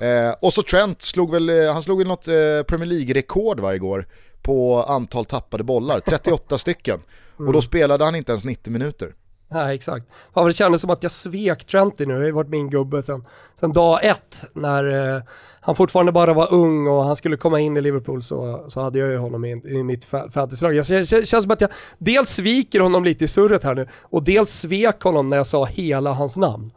[0.00, 2.34] Eh, och så Trent slog väl, eh, han slog väl något eh,
[2.66, 4.06] Premier League-rekord va, igår
[4.42, 7.00] på antal tappade bollar, 38 stycken.
[7.36, 9.14] Och då spelade han inte ens 90 minuter.
[9.50, 10.06] Nej, exakt.
[10.34, 12.12] Fan, det kändes som att jag svek Trenty nu.
[12.12, 13.24] Det har ju varit min gubbe sen,
[13.54, 14.44] sen dag ett.
[14.52, 15.22] När eh,
[15.60, 18.98] han fortfarande bara var ung och han skulle komma in i Liverpool så, så hade
[18.98, 20.74] jag ju honom i, i mitt fa- fantasylag.
[20.74, 24.50] Jag känns som att jag dels sviker honom lite i surret här nu och dels
[24.50, 26.70] svek honom när jag sa hela hans namn.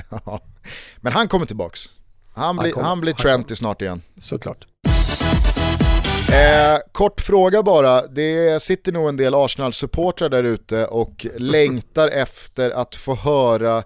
[1.00, 1.80] Men han kommer tillbaks.
[2.40, 4.02] Han, blir, kommer- han blir han Trenty snart igen.
[4.16, 4.66] Såklart.
[6.32, 12.70] Eh, kort fråga bara, det sitter nog en del Arsenal-supportrar där ute och längtar efter
[12.70, 13.82] att få höra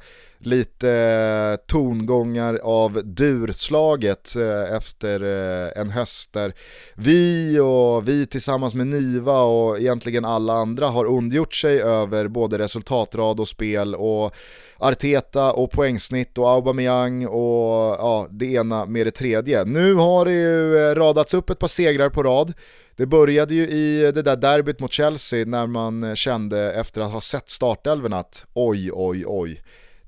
[0.47, 6.53] lite eh, tongångar av durslaget eh, efter eh, en höst där
[6.95, 12.59] vi och vi tillsammans med Niva och egentligen alla andra har ondgjort sig över både
[12.59, 14.35] resultatrad och spel och
[14.79, 19.65] Arteta och poängsnitt och Aubameyang och ja, det ena med det tredje.
[19.65, 22.53] Nu har det ju radats upp ett par segrar på rad.
[22.97, 27.21] Det började ju i det där derbyt mot Chelsea när man kände efter att ha
[27.21, 29.63] sett startelven att oj, oj, oj,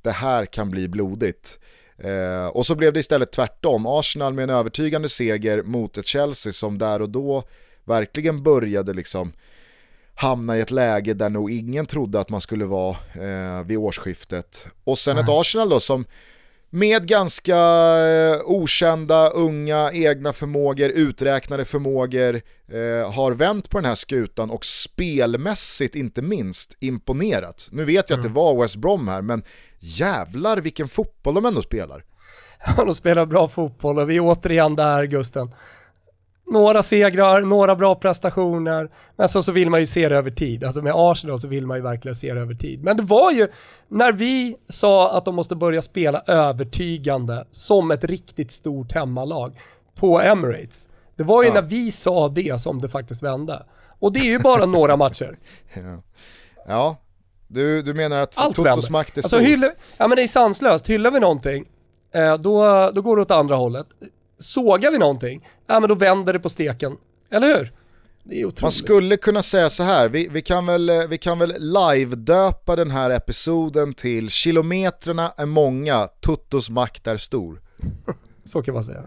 [0.07, 1.59] det här kan bli blodigt.
[1.99, 3.87] Eh, och så blev det istället tvärtom.
[3.87, 7.43] Arsenal med en övertygande seger mot ett Chelsea som där och då
[7.85, 9.33] verkligen började liksom
[10.15, 14.67] hamna i ett läge där nog ingen trodde att man skulle vara eh, vid årsskiftet.
[14.85, 16.05] Och sen ett Arsenal då som
[16.71, 17.57] med ganska
[18.07, 24.65] eh, okända, unga, egna förmågor, uträknade förmågor eh, har vänt på den här skutan och
[24.65, 27.69] spelmässigt inte minst imponerat.
[27.73, 29.43] Nu vet jag att det var West Brom här, men
[29.79, 32.05] jävlar vilken fotboll de ändå spelar.
[32.77, 35.55] De spelar bra fotboll och vi är återigen där Gusten.
[36.53, 40.65] Några segrar, några bra prestationer, men så, så vill man ju se det över tid.
[40.65, 42.83] Alltså med Arsenal så vill man ju verkligen se det över tid.
[42.85, 43.49] Men det var ju
[43.89, 49.59] när vi sa att de måste börja spela övertygande som ett riktigt stort hemmalag
[49.95, 50.89] på Emirates.
[51.17, 51.55] Det var ju Ja.
[51.55, 53.63] när vi sa det som det faktiskt vände.
[53.99, 55.37] Och det är ju bara några matcher.
[55.75, 56.03] Ja,
[56.69, 56.97] ja.
[57.49, 59.47] Du, du menar att Allt Totos makt är Alltså stor?
[59.47, 60.87] hyllar, ja men det är sanslöst.
[60.87, 61.65] Hyllar vi någonting,
[62.15, 63.87] eh, då, då går det åt andra hållet.
[64.39, 66.97] Sågar vi någonting, ja men då vänder det på steken.
[67.31, 67.73] Eller hur?
[68.25, 68.63] Det är.
[68.63, 72.77] Man skulle kunna säga så här, vi, vi kan väl, eh, vi kan väl live-döpa
[72.77, 77.61] den här episoden till kilometrarna är många, Tuttos makt är stor.
[78.45, 79.03] Så kan man säga.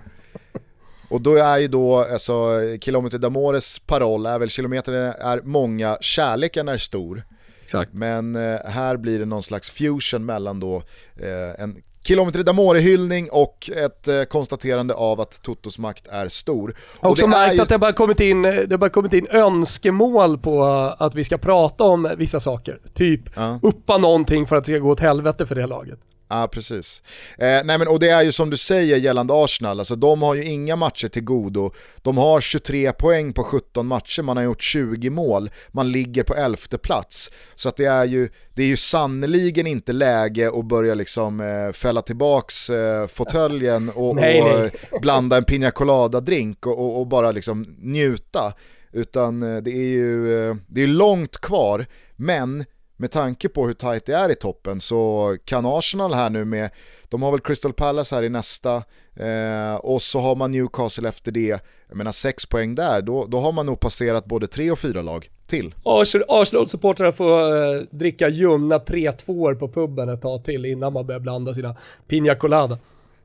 [1.09, 6.67] Och då är ju då, alltså, Kilometer d'Amores paroll är väl kilometrarna är många, kärleken
[6.67, 7.23] är stor.
[7.69, 7.93] Exakt.
[7.93, 10.75] Men eh, här blir det någon slags fusion mellan då
[11.19, 16.73] eh, en Kilometer d'Amore-hyllning och ett eh, konstaterande av att Totos makt är stor.
[17.01, 19.27] Jag har också märkt ju- att det bara kommit in, det har bara kommit in
[19.29, 20.63] önskemål på
[20.99, 22.79] att vi ska prata om vissa saker.
[22.93, 23.59] Typ Ja.
[23.63, 25.99] uppa någonting för att det ska gå åt helvete för det laget.
[26.31, 27.01] Ja, precis.
[27.37, 30.35] Eh, nej men, och det är ju som du säger gällande Arsenal, alltså de har
[30.35, 31.71] ju inga matcher till godo.
[32.01, 36.35] De har 23 poäng på 17 matcher, man har gjort 20 mål, man ligger på
[36.35, 37.31] 11 plats.
[37.55, 41.71] Så att det är ju, det är ju sannoliken inte läge att börja liksom eh,
[41.73, 44.71] fälla tillbaks eh, fåtöljen och, Nej, och nej.
[45.01, 48.53] blanda en pina colada-drink och, och, och bara liksom njuta.
[48.91, 52.65] Utan eh, det är ju eh, det är långt kvar, men
[52.99, 56.69] med tanke på hur tajt det är i toppen så kan Arsenal här nu med,
[57.09, 58.75] de har väl Crystal Palace här i nästa
[59.15, 63.39] eh, och så har man Newcastle efter det, jag menar sex poäng där, då, då
[63.39, 65.75] har man nog passerat både tre och fyra lag till.
[65.83, 71.19] Arsenal- Arsenal-supportrar får eh, dricka ljumna 3-2 på puben ett tag till innan man börjar
[71.19, 71.75] blanda sina
[72.07, 72.77] Pina Colada.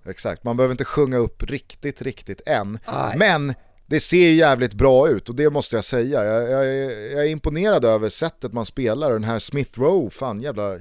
[0.06, 2.78] Exakt, man behöver inte sjunga upp riktigt, riktigt än.
[2.92, 3.18] Nej.
[3.18, 3.54] Men
[3.86, 6.24] det ser jävligt bra ut och det måste jag säga.
[6.24, 10.10] Jag, jag, är- jag är imponerad över sättet man spelar och den här Smith Rowe,
[10.10, 10.78] fan jävla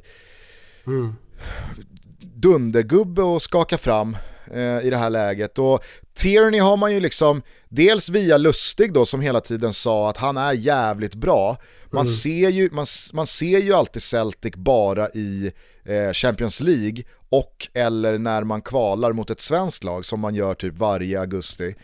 [2.36, 4.18] dundergubbe att skaka fram
[4.54, 5.60] eh, i det här läget.
[5.60, 5.84] Och
[6.14, 10.38] Tierney har man ju liksom, dels via Lustig då som hela tiden sa att han
[10.38, 11.58] är jävligt bra.
[11.92, 15.52] Man, ser, ju, man, man ser ju alltid Celtic bara i
[15.86, 20.54] eh, Champions League och eller när man kvalar mot ett svenskt lag som man gör
[20.54, 21.76] typ varje augusti.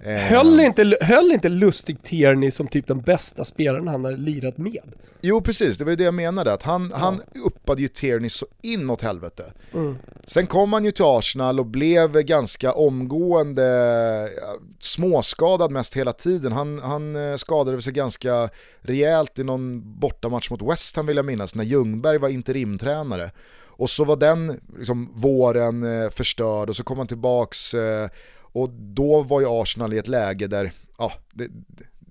[0.00, 4.58] Eh, Höll inte, höll inte Lustig Tierney som typ den bästa spelaren han har lirat
[4.58, 4.94] med?
[5.20, 8.46] Jo precis, det var ju det jag menade, att han, han uppade ju Tierney så
[8.62, 9.52] inåt helvete.
[10.26, 13.62] Sen kom han ju till Arsenal och blev ganska omgående
[14.40, 16.52] ja, småskadad mest hela tiden.
[16.52, 18.48] Han, han eh, skadade sig ganska
[18.80, 23.30] rejält i någon bortamatch mot West Ham vill jag minnas, när Ljungberg var interimtränare.
[23.66, 28.08] Och så var den liksom, våren eh, förstörd och så kom han tillbaks eh,
[28.52, 31.48] och då var ju Arsenal i ett läge där, ja, det,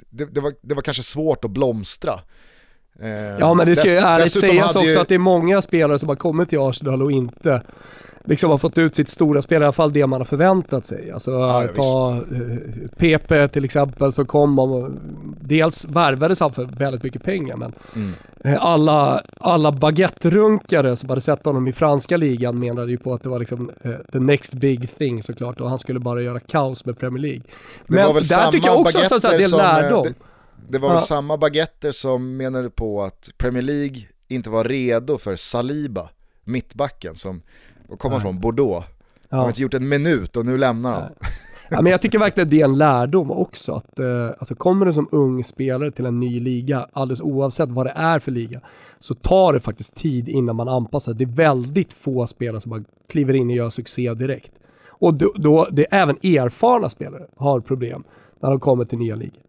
[0.09, 2.13] det, det, var, det var kanske svårt att blomstra.
[2.99, 3.09] Eh,
[3.39, 6.09] Ja men det ska ju ärligt sägas också ju- att det är många spelare som
[6.09, 7.61] har kommit till Arsenal och inte
[8.27, 11.11] liksom har fått ut sitt stora spel, i alla fall det man har förväntat sig.
[11.11, 14.91] Alltså Ja, ja, ta eh, PP till exempel som kom och
[15.41, 18.11] dels värvades han för väldigt mycket pengar men Mm.
[18.43, 23.23] eh, alla, alla baguette-runkare som hade sett honom i franska ligan menade ju på att
[23.23, 26.85] det var liksom eh, the next big thing såklart och han skulle bara göra kaos
[26.85, 27.41] med Premier League.
[27.87, 30.03] Det Men där tycker jag också så, så här, det är eh, lärdom.
[30.03, 30.13] Det,
[30.69, 30.93] det var Ja.
[30.93, 36.09] väl samma baguetter som menade på att Premier League inte var redo för Saliba,
[36.43, 37.41] mittbacken som
[37.97, 38.87] kommer från Bordeaux.
[39.29, 41.11] Han har inte gjort en minut och nu lämnar han.
[41.69, 43.73] Ja, men jag tycker verkligen det är en lärdom också.
[43.73, 47.85] Att, eh, alltså kommer du som ung spelare till en ny liga, alldeles oavsett vad
[47.85, 48.61] det är för liga,
[48.99, 51.13] så tar det faktiskt tid innan man anpassar.
[51.13, 54.51] Det är väldigt få spelare som bara kliver in och gör succé direkt.
[54.89, 58.03] Och då, då det är även erfarna spelare har problem
[58.41, 59.41] när de kommer till nya ligor.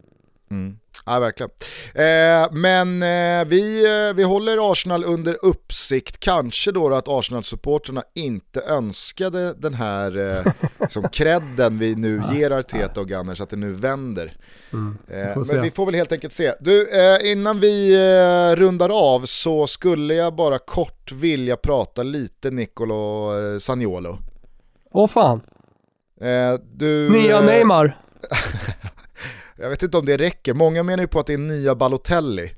[1.09, 1.51] Ja, verkligen.
[1.95, 6.21] Eh, men eh, vi, eh, vi håller Arsenal under uppsikt.
[6.21, 13.01] Kanske då, att Arsenal-supporterna inte önskade den här eh, liksom credden vi nu ger Arteta
[13.01, 14.37] och Gunners, att det nu vänder.
[15.09, 15.55] Eh, får se.
[15.55, 16.53] men vi får väl helt enkelt se.
[16.61, 22.51] Du, eh, innan vi eh, rundar av så skulle jag bara kort vilja prata lite
[22.51, 24.19] Nicolo eh, Saniolo.
[24.93, 25.41] Åh fan,
[26.21, 27.99] Eh, du, nya eh, Neymar.
[29.61, 32.51] Jag vet inte om det räcker, många menar ju på att det är nya Balotelli.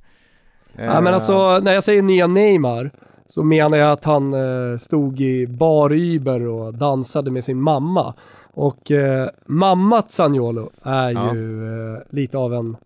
[0.76, 2.90] Ja, men alltså, när jag säger nya Neymar
[3.26, 8.14] så menar jag att han eh, stod i baryber och dansade med sin mamma.
[8.52, 11.34] Och eh, mamma Zaniolo är Ja.
[11.34, 12.76] ju eh, lite av en,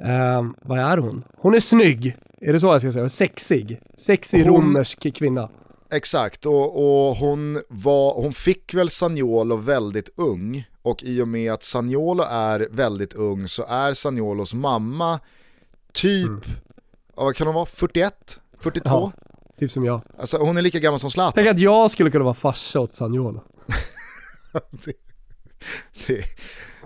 [0.00, 1.24] eh, vad är hon?
[1.36, 3.08] Hon är snygg, är det så jag ska säga?
[3.08, 3.80] Sexig.
[3.96, 5.48] Sexig Hon- romersk kvinna.
[5.92, 11.52] Exakt, och, och hon, var, hon fick väl Saniolo väldigt ung och i och med
[11.52, 15.20] att Saniolo är väldigt ung så är Saniolos mamma
[15.92, 16.44] typ,
[17.16, 18.40] ja, vad kan hon vara, 41?
[18.60, 18.90] 42?
[18.90, 19.12] Ja.
[19.58, 20.00] Typ som jag.
[20.18, 21.32] Alltså hon är lika gammal som Zlatan.
[21.34, 23.42] Tänk att jag skulle kunna vara farsa åt Zaniolo.
[24.70, 24.92] det,
[26.06, 26.22] det,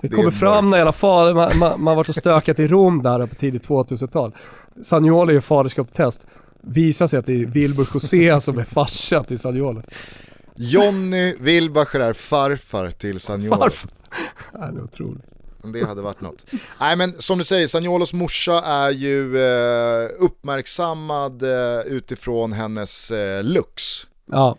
[0.00, 2.58] Det Det kommer är fram när hela far, man, man, man har varit och stökat
[2.58, 4.34] i Rom där på tidigt 2000-tal.
[4.82, 6.26] Saniolo gör faderskapstest.
[6.66, 9.82] Visar sig att det är Wilbur José som är farsa till Saniolo.
[10.54, 13.56] Johnny Wilbacher är farfar till Saniolo.
[13.56, 13.90] Varför?
[14.52, 15.22] Det är otroligt.
[15.74, 16.46] Det hade varit något.
[16.80, 23.44] Nej men som du säger, Saniolos morsa är ju eh, uppmärksammad eh, utifrån hennes eh,
[23.44, 24.06] looks.
[24.32, 24.56] Ja,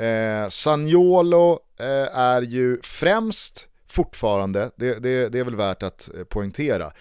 [0.00, 6.24] Eh, Saniolo eh, är ju främst fortfarande, det, det, det är väl värt att eh,
[6.24, 6.92] poängtera,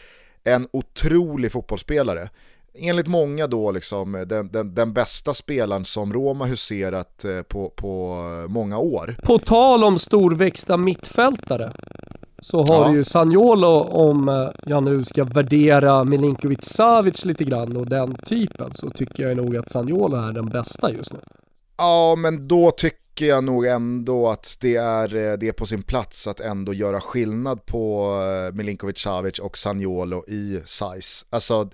[0.44, 2.30] en otrolig fotbollsspelare.
[2.82, 7.70] Enligt många då liksom eh, den, den, den bästa spelaren som Roma huserat eh, på,
[7.70, 9.16] på eh, många år.
[9.24, 11.72] På tal om storväxta mittfältare
[12.42, 12.94] så har Ja.
[12.96, 18.90] ju Saniolo om jag nu ska värdera Milinkovic Savic lite grann och den typen så
[18.90, 21.20] tycker jag nog att Saniolo är den bästa just nu.
[21.78, 26.28] Ja, men då tycker jag nog ändå att det är, det är på sin plats
[26.28, 28.16] att ändå göra skillnad på
[28.54, 31.26] Milinkovic Savic och Saniolo i size.
[31.30, 31.70] Alltså,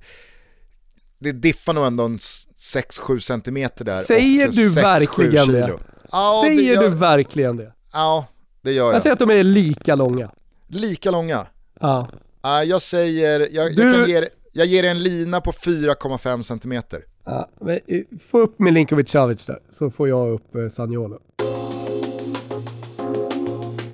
[1.26, 3.92] det diffar nog ändå en 6-7 centimeter där.
[3.92, 5.74] Säger du 6, verkligen det?
[6.12, 7.72] Ja, Säger det, jag, du verkligen det?
[7.94, 8.28] Ja,
[8.62, 8.96] det gör jag.
[8.96, 10.32] Jag säger att de är lika långa.
[10.68, 11.48] Lika långa?
[11.80, 12.08] Ja.
[12.46, 13.84] Uh, jag säger, jag, du...
[13.84, 17.04] jag, ge, jag ger en lina på 4,5 centimeter.
[17.26, 21.20] Ja, men, eh, få upp Milinkovic Savic där, så får jag upp eh, Saniolo.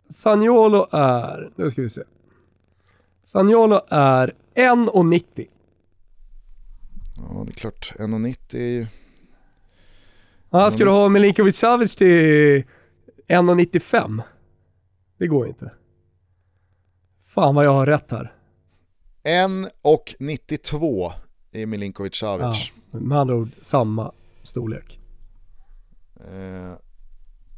[0.09, 2.01] Saniolo är, nu ska vi se.
[3.23, 5.47] Saniolo är 1,90.
[7.29, 7.93] Ja, det är klart.
[7.95, 8.87] 1,90 är ju...
[10.49, 12.63] Ja, ska du ha Milinkovic Savic till
[13.27, 14.21] 1,95?
[15.17, 15.71] Det går inte.
[17.25, 18.33] Fan vad jag har rätt här.
[19.23, 21.11] 1,92
[21.51, 22.71] är Milinkovic Savic.
[22.91, 24.99] Ja, med andra ord samma storlek.
[26.15, 26.77] Eh,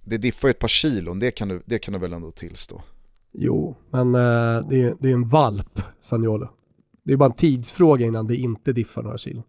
[0.06, 2.82] det diffar ju ett par kilon, det kan, du, det kan du väl ändå tillstå?
[3.32, 6.50] Jo, men eh, det, är, det är en valp, Sagnolo.
[7.06, 9.44] Det är bara en tidsfråga innan det inte diffar några kilon.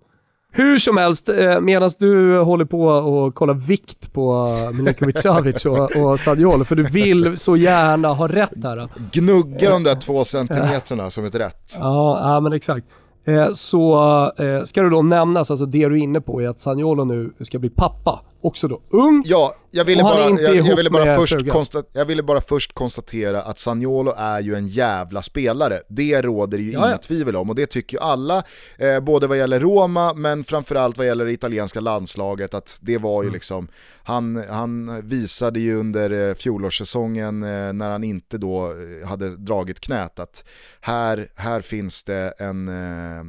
[0.57, 5.97] Hur som helst, eh, medan du håller på och kollar vikt på Milinkovic Savic och,
[5.97, 8.89] och Sadiolo, för du vill så gärna ha rätt här.
[9.13, 11.77] Gnugga de där två centimeterna som ett rätt.
[11.79, 12.87] Ja, ja men exakt.
[13.27, 13.95] Eh, så
[14.39, 17.33] eh, ska det då nämnas, alltså det du är inne på är att Saniolo nu
[17.41, 18.21] ska bli pappa.
[18.45, 19.23] Också då ung.
[19.27, 23.43] Ja, jag ville, bara, jag, jag, ville bara först konstat, jag ville bara först konstatera
[23.43, 25.81] att Saniolo är ju en jävla spelare.
[25.89, 28.43] Det råder ju ja, inga tvivel om och det tycker ju alla,
[28.79, 33.23] eh, både vad gäller Roma men framförallt vad gäller det italienska landslaget att det var
[33.23, 33.35] ju mm.
[33.35, 33.69] liksom,
[34.03, 39.81] han, han visade ju under eh, fjolårssäsongen eh, när han inte då eh, hade dragit
[39.81, 40.45] knät att
[40.81, 43.25] här, här finns det en eh,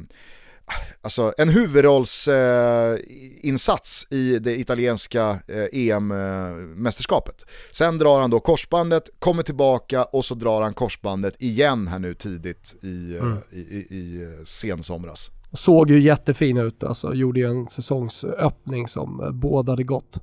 [1.00, 7.44] alltså en huvudrollsinsats eh, i det italienska eh, EM-mästerskapet.
[7.72, 12.14] Sen drar han då korsbandet, kommer tillbaka och så drar han korsbandet igen här nu
[12.14, 13.38] tidigt i, eh, mm.
[13.50, 15.30] i, i, i eh, sensomras.
[15.52, 20.20] Såg ju jättefin ut alltså, gjorde ju en säsongsöppning som eh, bådade gott.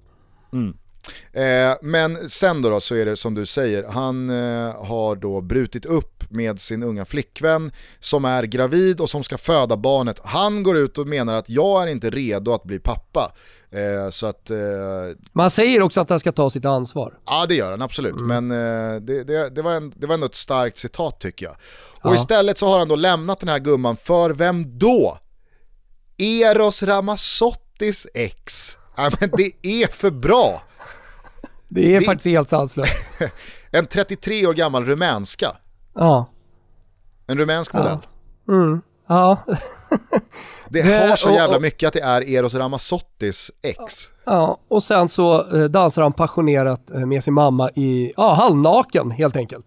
[0.54, 0.78] Mm.
[1.34, 5.42] Eh, men sen då, då, så är det som du säger, han eh, har då
[5.42, 10.20] brutit upp med sin unga flickvän som är gravid och som ska föda barnet.
[10.24, 13.32] Han går ut och menar att jag är inte redo att bli pappa.
[13.72, 14.58] Eh, så att, eh,
[15.32, 17.14] Man säger också att han ska ta sitt ansvar.
[17.26, 18.46] Ja det gör han absolut, mm.
[18.48, 21.56] men eh, det, det, det, var en, det var ändå ett starkt citat tycker jag.
[22.02, 22.16] Och ja.
[22.16, 25.18] istället så har han då lämnat den här gumman för vem då?
[26.18, 28.78] Eros Ramazzottis ex.
[28.96, 30.62] Ja, men det är för bra!
[31.70, 33.22] Det är det faktiskt helt sanslöst.
[33.72, 35.52] en 33 år gammal rumänska.
[35.96, 36.26] Ja.
[37.28, 37.98] En rumänsk modell.
[38.48, 38.54] Ja.
[38.54, 38.82] Mm.
[39.08, 39.38] Ja.
[40.70, 43.94] det har så jävla mycket att det är Eros Ramazzottis ex.
[44.26, 49.12] Ja, och sen så eh, dansar han passionerat eh, med sin mamma i, ja, halvnaken
[49.12, 49.66] helt enkelt.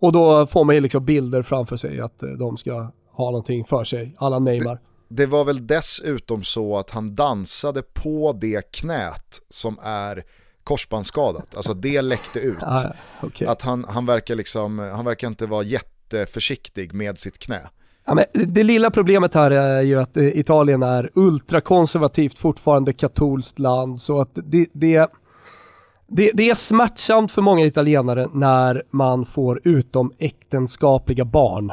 [0.00, 2.72] Och då får man ju liksom bilder framför sig att eh, de ska
[3.12, 4.80] ha någonting för sig, alla Neymar.
[5.10, 10.24] Det, var väl dessutom så att han dansade på det knät som är
[10.64, 11.54] korsbandsskadat.
[11.54, 12.58] Alltså det läckte ut.
[12.62, 12.92] Ah,
[13.22, 13.48] okay.
[13.48, 17.60] Att han, han, verkar liksom, han verkar inte vara jätteförsiktig med sitt knä.
[18.06, 23.58] Ja, men det lilla problemet här är ju att eh, Italien är ultrakonservativt, fortfarande katolskt
[23.58, 24.00] land.
[24.00, 25.10] Så att det, det,
[26.08, 31.72] det, det är smärtsamt för många italienare när man får utom äktenskapliga barn.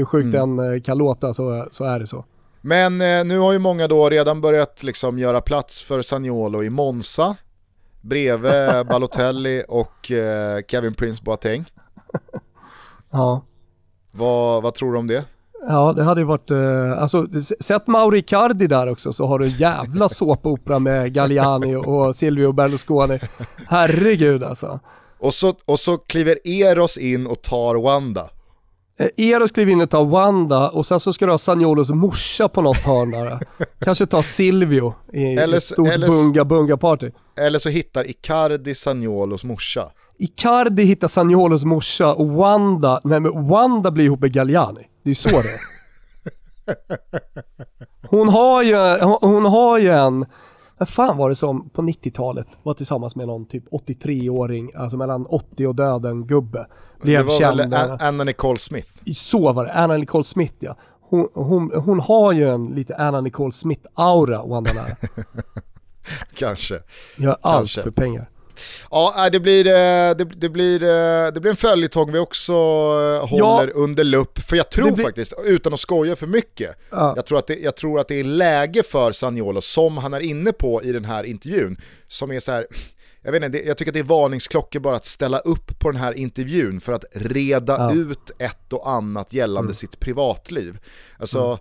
[0.00, 0.56] Hur sjukt mm.
[0.56, 2.24] den eh, kan låta så, så är det så.
[2.60, 6.70] Men eh, nu har ju många då redan börjat liksom göra plats för Sagnolo i
[6.70, 7.36] Monza
[8.00, 11.64] bredvid Balotelli och eh, Kevin Prince Boateng.
[13.12, 13.44] Ja.
[14.12, 15.24] Vad, vad tror du om det?
[15.68, 17.26] Ja, det hade ju varit, eh, alltså
[17.60, 22.52] sätt Mauri Cardi där också så har du en jävla såpopera med Galliani och Silvio
[22.52, 23.20] Berlusconi.
[23.68, 24.80] Herregud alltså.
[25.18, 28.30] Och så, och så kliver Eros in och tar Wanda.
[29.00, 32.48] Eh, Eros kliver in och tar Wanda och sen så ska du ha Sagnolos morsa
[32.48, 33.38] på något hörn där.
[33.84, 37.10] Kanske ta Silvio i eller, ett stort bunga-bunga-party.
[37.38, 39.90] Eller så hittar Icardi Sagnolos morsa.
[40.18, 44.80] Icardi hittar Sagnolos morsa och Wanda, nej men Wanda blir ihop med Galliani.
[45.04, 45.60] Det är ju så det är.
[48.10, 50.26] Hon har ju, hon, hon har ju en
[50.80, 55.26] vem fan var det som på 90-talet var tillsammans med någon typ 83-åring, alltså mellan
[55.26, 56.66] 80 och döden gubbe.
[57.02, 57.72] Blev det var känd.
[57.72, 58.88] väl Anna Nicole Smith?
[59.14, 60.76] Så var det, Anna Nicole Smith ja.
[61.00, 64.72] Hon, hon, hon har ju en lite Anna Nicole Smith-aura, Wanda.
[66.34, 66.80] Kanske.
[67.16, 68.30] Gör allt för pengar.
[68.90, 70.80] Ja, det blir, det, det, blir,
[71.30, 72.54] det blir en följetong vi också
[73.20, 74.38] håller ja, under lupp.
[74.38, 75.04] För jag tror blir...
[75.04, 77.12] faktiskt, utan att skoja för mycket, ja.
[77.16, 80.20] jag, tror att det, jag tror att det är läge för Sagnolo, som han är
[80.20, 82.66] inne på i den här intervjun, som är så här
[83.22, 86.00] jag, vet inte, jag tycker att det är varningsklockor bara att ställa upp på den
[86.00, 87.92] här intervjun för att reda ja.
[87.94, 89.74] ut ett och annat gällande mm.
[89.74, 90.78] sitt privatliv.
[91.18, 91.58] Alltså, mm.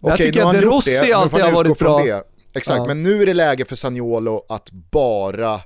[0.00, 2.24] okej okay, nu har han gjort det, nu får han utgå från det.
[2.54, 2.86] Exakt, ja.
[2.86, 5.60] men nu är det läge för Sagnolo att bara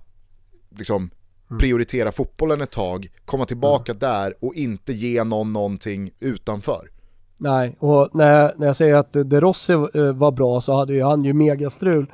[0.78, 1.10] liksom,
[1.50, 1.58] mm.
[1.58, 3.98] prioritera fotbollen ett tag, komma tillbaka mm.
[3.98, 6.88] där och inte ge någon någonting utanför.
[7.36, 11.02] Nej, och när, när jag säger att De Rossi eh, var bra så hade ju
[11.02, 12.06] han ju megastrul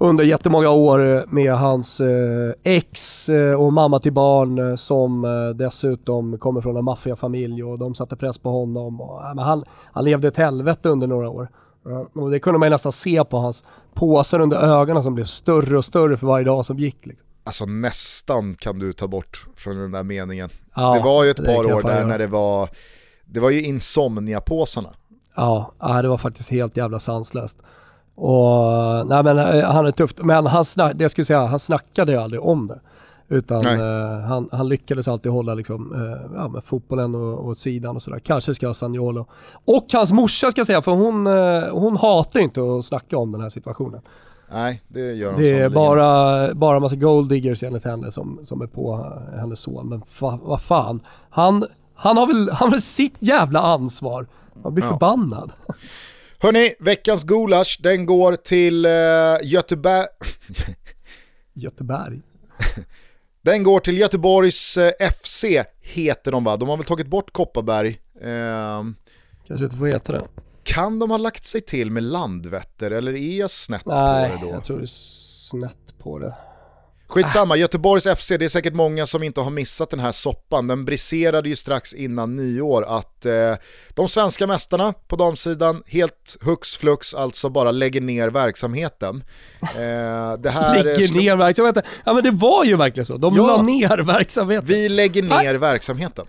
[0.00, 5.26] under jättemånga år med hans eh, ex eh, och mamma till barn eh, som
[5.56, 9.00] dessutom kommer från en maffiafamilj och de satte press på honom.
[9.00, 11.48] Och, men han, han levde ett helvete under några år.
[12.14, 15.76] Och det kunde man ju nästan se på hans påsar under ögonen som blev större
[15.76, 17.06] och större för varje dag som gick.
[17.06, 17.27] Liksom.
[17.48, 20.50] Alltså nästan kan du ta bort från den där meningen.
[20.74, 22.68] Ja, det var ju ett par år där när det var,
[23.24, 24.88] det var ju insomnia-påsarna.
[25.36, 27.62] Ja, det var faktiskt helt jävla sanslöst.
[28.14, 31.58] Och, nej men eh, han är tufft, men han, snack, det jag skulle säga, han
[31.58, 32.80] snackade ju aldrig om det.
[33.28, 37.96] Utan eh, han, han, lyckades alltid hålla liksom, eh, ja, med fotbollen och, åt sidan
[37.96, 38.18] och sådär.
[38.18, 39.26] Kanske ska Sagnolo.
[39.64, 43.32] Och hans morsa ska jag säga, för hon, eh, hon hatar inte att snacka om
[43.32, 44.00] den här situationen.
[44.52, 48.66] Nej, det gör hon Det är bara, bara massa golddiggers enligt henne som, som är
[48.66, 49.88] på hennes son.
[49.88, 54.26] Men fa, vad fan, han, han, har väl, han har väl sitt jävla ansvar.
[54.62, 54.90] Man blir ja.
[54.90, 55.52] förbannad.
[56.38, 58.92] Hörni, veckans gulasch den går till uh,
[59.42, 60.06] Göteborg.
[61.52, 62.20] Göteborg?
[63.42, 64.92] den går till Göteborgs eh,
[65.22, 65.44] FC,
[65.80, 66.56] heter de va?
[66.56, 67.88] De har väl tagit bort Kopparberg.
[68.24, 68.84] Uh,
[69.46, 70.22] Kanske inte får heta det.
[70.68, 74.40] Kan de ha lagt sig till med Landvetter eller är jag snett Nej, på det
[74.40, 74.46] då?
[74.46, 76.34] Nej, jag tror det är snett på det.
[77.08, 80.66] Skitsamma, Göteborgs FC, det är säkert många som inte har missat den här soppan.
[80.66, 83.54] Den briserade ju strax innan nyår att eh,
[83.94, 89.24] de svenska mästarna på damsidan helt hux flux alltså bara lägger ner verksamheten.
[89.60, 91.82] Eh, det här lägger ner verksamheten?
[92.04, 94.66] Ja men det var ju verkligen så, de ja, la ner verksamheten.
[94.66, 96.26] Vi lägger ner verksamheten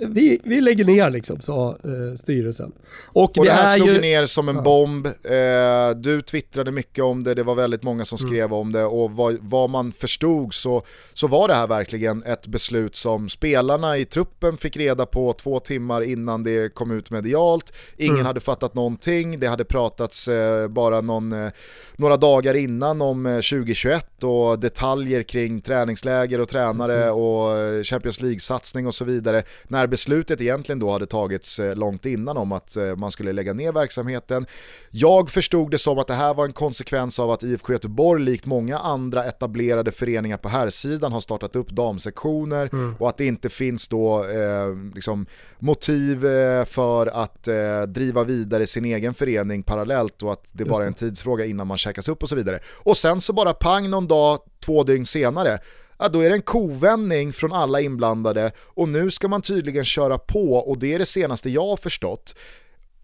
[0.00, 2.72] vi, vi lägger ner liksom, sa eh, styrelsen.
[3.06, 4.00] Och, och det, det här slog ju...
[4.00, 4.62] ner som en ja.
[4.62, 5.06] bomb.
[5.06, 8.28] Eh, du twittrade mycket om det, det var väldigt många som mm.
[8.28, 8.56] skrev mm.
[8.56, 10.82] om det och vad, vad, man förstod så,
[11.12, 15.60] så var det här verkligen ett beslut som spelarna i truppen fick reda på två
[15.60, 17.72] timmar innan det kom ut medialt.
[17.96, 18.26] Ingen mm.
[18.26, 21.52] hade fattat någonting, det hade pratats eh, bara någon, eh,
[21.96, 27.22] några dagar innan om 2021 eh, och detaljer kring träningsläger och tränare Precis.
[27.22, 29.42] och eh, Champions League-satsning och så vidare.
[29.68, 33.32] När när beslutet egentligen då hade tagits eh, långt innan om att eh, man skulle
[33.32, 34.46] lägga ner verksamheten.
[34.90, 38.46] Jag förstod det som att det här var en konsekvens av att IFK Göteborg likt
[38.46, 42.94] många andra etablerade föreningar på här sidan har startat upp damsektioner mm.
[42.98, 45.26] och att det inte finns då eh, liksom
[45.58, 50.84] motiv eh, för att eh, driva vidare sin egen förening parallellt och att det bara
[50.84, 52.58] är en tidsfråga innan man checkas upp och så vidare.
[52.78, 55.58] Och sen så bara pang någon dag, två dygn senare
[56.02, 60.18] ja, då är det en kovändning från alla inblandade och nu ska man tydligen köra
[60.18, 62.34] på och det är det senaste jag har förstått.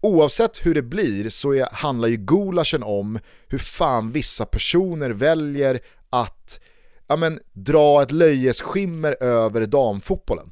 [0.01, 5.79] Oavsett hur det blir så är, handlar ju gulaschen om hur fan vissa personer väljer
[6.09, 6.59] att
[7.07, 10.51] ja, men, dra ett löjesskimmer över damfotbollen.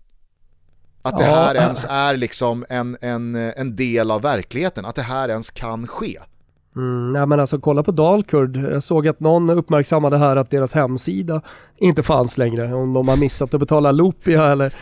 [1.02, 5.30] Att det här ens är liksom en, en, en del av verkligheten, att det här
[5.30, 6.20] ens kan ske.
[6.78, 8.58] Mm, nej men alltså kolla på Dalkurd.
[8.58, 11.42] Jag såg att någon uppmärksammade här att deras hemsida
[11.78, 12.74] inte fanns längre.
[12.74, 14.74] Om de har missat att betala Lopia eller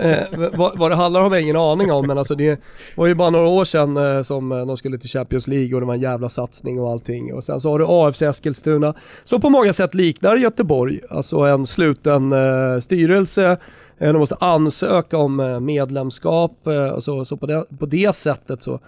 [0.00, 2.06] eh, vad, vad, det handlar om har jag ingen aning om.
[2.06, 2.60] Men alltså det
[2.96, 5.80] var ju bara några år sedan eh, som eh, de skulle till Champions League och
[5.80, 7.34] det var en jävla satsning och allting.
[7.34, 8.94] Och sen så har du AFC Eskilstuna
[9.24, 11.00] som på många sätt liknar Göteborg.
[11.10, 13.56] Alltså en sluten eh, styrelse.
[13.98, 16.66] Eh, de måste ansöka om eh, medlemskap.
[16.66, 18.80] Eh, så, så på, det, på det sättet så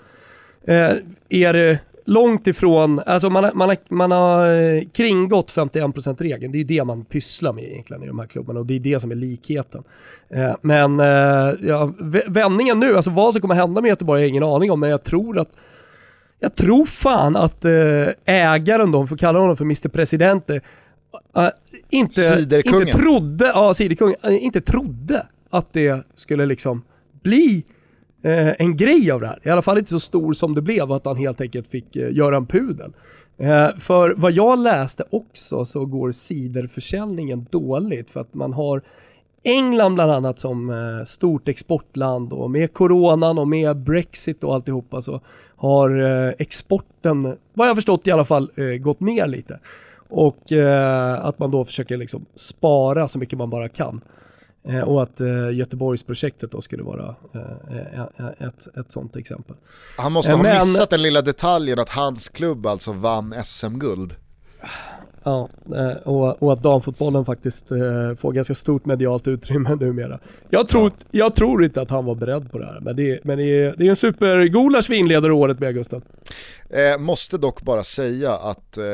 [0.65, 0.91] eh,
[1.29, 6.53] är det långt ifrån, alltså man, man, har, man har eh, kringgått 51%-regeln.
[6.53, 9.01] Det är det man pysslar med egentligen i de här klubbarna och det är det
[9.01, 9.83] som är likheten.
[10.31, 11.93] Eh, men eh, ja,
[12.27, 14.91] vändningen nu, alltså vad som kommer hända med Göteborg har jag ingen aning om, men
[14.91, 15.51] jag tror att
[16.39, 17.65] jag tror fan att
[18.25, 20.61] ägaren, de får kalla honom för Mr Presidente,
[21.91, 23.73] inte, inte trodde, ja,
[24.31, 26.83] inte trodde att det skulle liksom
[27.23, 27.65] bli
[28.23, 29.39] eh, en grej av det här.
[29.43, 32.13] I alla fall inte så stor som det blev att han helt enkelt fick eh,
[32.13, 32.93] göra en pudel.
[33.39, 38.83] Eh, för vad jag läste också så går ciderförsäljningen dåligt för att man har
[39.45, 45.03] England bland annat som eh, stort exportland och med coronan och med Brexit och alltihopa
[45.03, 45.21] så
[45.57, 49.59] har eh, exporten, vad jag förstått i alla fall, eh, gått ner lite.
[50.15, 50.53] Och
[51.19, 54.01] att man då försöker liksom spara så mycket man bara kan.
[54.69, 59.57] Eh, och att eh, Göteborgsprojektet då skulle vara eh, ett, ett sånt exempel.
[59.97, 60.59] Han måste ha Men...
[60.59, 64.15] missat den lilla detaljen att hans klubb alltså vann SM-guld.
[65.25, 65.49] Ja,
[66.05, 67.69] och, och att damfotbollen faktiskt
[68.19, 70.19] får ganska stort medialt utrymme numera.
[70.51, 73.39] Jag tror, jag tror inte att han var beredd på det här, men det, men
[73.39, 76.03] det, är, det är en supergolas vi inleder året med Gustav.
[76.73, 78.85] Eh, måste dock bara säga att eh,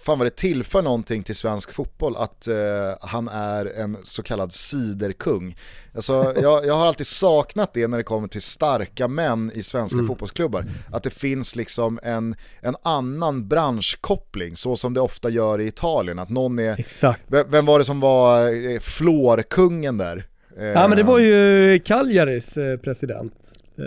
[0.00, 2.56] fan vad det tillför någonting till svensk fotboll att eh,
[3.00, 5.56] han är en så kallad siderkung.
[5.94, 9.96] Alltså, jag, jag, har alltid saknat det när det kommer till starka män i svenska
[9.96, 10.06] mm.
[10.06, 10.64] fotbollsklubbar.
[10.92, 16.18] Att det finns liksom en, en annan branschkoppling, så som det ofta gör i Italien.
[16.18, 17.22] Att någon är, Exakt.
[17.26, 20.26] Vem var det som var eh, flårkungen där?
[20.58, 23.34] Ja men det var ju Calgaris eh, president.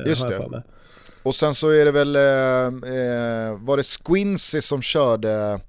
[0.05, 0.63] Just det.
[1.24, 2.22] Och sen så är det väl, eh,
[2.95, 5.59] eh, var det Squincy som körde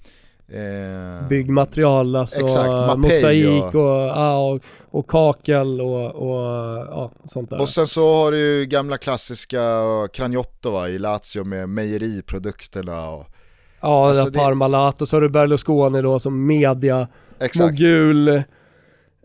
[0.53, 6.47] Eh, Byggmaterial, alltså exakt, mosaik och, ja, och, och, kakel och, och
[6.91, 7.61] ja, sånt där.
[7.61, 9.83] Och sen så har du ju gamla klassiska
[10.13, 13.11] Cragnottova i Lazio med mejeriprodukterna.
[13.11, 13.27] Och,
[13.81, 14.39] ja, alltså det...
[14.39, 17.09] Parmalat och så har du Berlusconi då som media,
[17.41, 17.71] exakt.
[17.71, 18.43] mogul.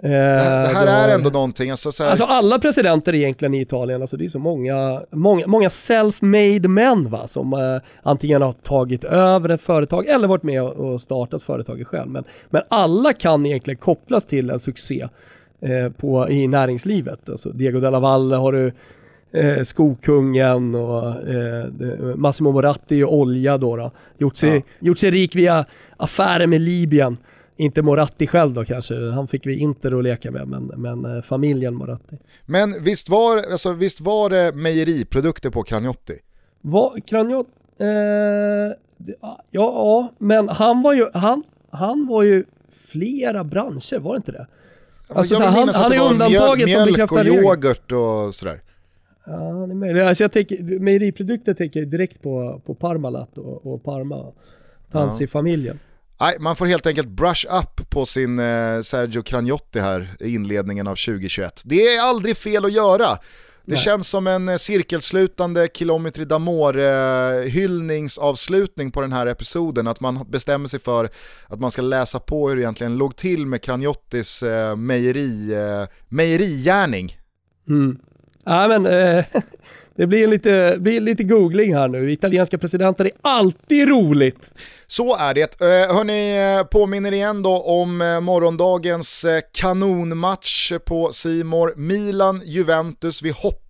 [0.03, 1.71] Eh, det, här är ändå någonting.
[1.71, 2.09] Alltså, så här...
[2.09, 7.09] alltså alla presidenter egentligen i Italien, alltså det är så många, många, många self-made män
[7.09, 11.87] va, som eh, antingen har tagit över ett företag eller varit med och startat företaget
[11.87, 12.11] själv.
[12.11, 15.07] Men, men alla kan egentligen kopplas till en succé
[15.61, 17.29] eh, på, i näringslivet.
[17.29, 18.73] Alltså Diego Della Valle har du
[19.33, 21.65] eh, Skokungen och eh,
[22.15, 23.75] Massimo Moratti och olja då.
[23.75, 23.91] då.
[24.17, 24.61] Gjort, sig, ja.
[24.79, 25.65] gjort sig rik via
[25.97, 27.17] affärer med Libyen.
[27.58, 31.22] Inte Moratti själv då kanske, han fick vi inte att leka med, men, men eh,
[31.22, 32.18] familjen Moratti.
[32.45, 36.20] Men visst var, alltså, visst var det mejeriprodukter på Cragnotti?
[36.62, 37.51] Va, Cragnotti?
[37.80, 37.88] Eh,
[39.22, 42.45] ja, ja, men han var ju, han, han var ju
[42.91, 44.47] flera branscher, var det inte det?
[45.08, 48.60] Alltså, så han, han är undantaget mjöl, som bekräftar Mjölk och yoghurt och sådär.
[49.26, 50.03] Ja, det är möjligt.
[50.03, 54.32] Alltså jag tänker, mejeriprodukter tänker jag direkt på, på Parmalat och, och Parma,
[54.91, 55.80] Tansi-familjen.
[55.82, 55.94] Ja.
[56.20, 60.88] Nej, man får helt enkelt brush up på sin eh, Sergio Cragnotti här i inledningen
[60.88, 61.61] av 2021.
[61.66, 63.07] Det är aldrig fel att göra.
[63.68, 63.78] Det Nej.
[63.78, 69.88] känns som en eh, cirkelslutande Kilometri d'Amore eh, hyllningsavslutning på den här episoden.
[69.88, 71.09] Att man bestämmer sig för
[71.47, 75.55] att man ska läsa på hur det egentligen låg till med Cragnottis eh, mejeri,
[76.09, 77.18] mejerigärning.
[77.68, 77.97] Mm.
[78.45, 79.26] Ja, men, eh,
[79.95, 82.11] det blir lite, blir lite googling här nu.
[82.11, 84.51] Italienska presidenter är alltid roligt.
[84.87, 85.61] Så är det.
[85.61, 93.21] Eh, hörni, eh, påminner igen då om eh, morgondagens kanonmatch på Simor Milan-Juventus.
[93.21, 93.64] Vi hoppas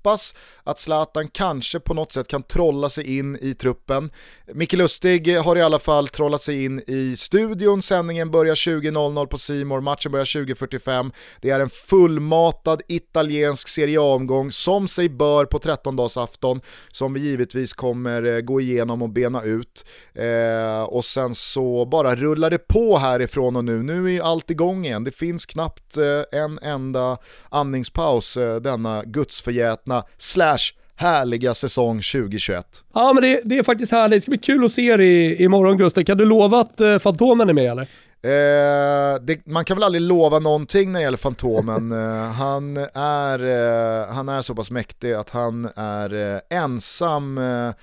[0.64, 4.12] att Zlatan kanske på något sätt kan trolla sig in i truppen.
[4.54, 7.82] Micke Lustig har i alla fall trollat sig in i studion.
[7.82, 11.12] Sändningen börjar 20.00 på Simor, matchen börjar 20.45.
[11.42, 17.74] Det är en fullmatad italiensk Serie A-omgång som sig bör på 13-dagsafton som vi givetvis
[17.74, 19.86] kommer eh, gå igenom och bena ut.
[20.14, 23.84] Eh, och och sen så bara rullar det på härifrån och nu.
[23.84, 25.04] Nu är ju allt igång igen.
[25.04, 27.18] Det finns knappt eh, en enda
[27.50, 32.66] andningspaus eh, denna gudsförgätna slash härliga säsong 2021.
[32.94, 34.18] Ja men det, det, är faktiskt härligt.
[34.18, 36.04] Det ska bli kul att se dig imorgon Gustav.
[36.04, 37.88] Kan du lova att eh, Fantomen är med eller?
[38.26, 41.92] Eh, det, man kan väl aldrig lova någonting när det gäller Fantomen.
[41.92, 47.74] eh, han, är, eh, han är så pass mäktig att han är eh, ensam eh,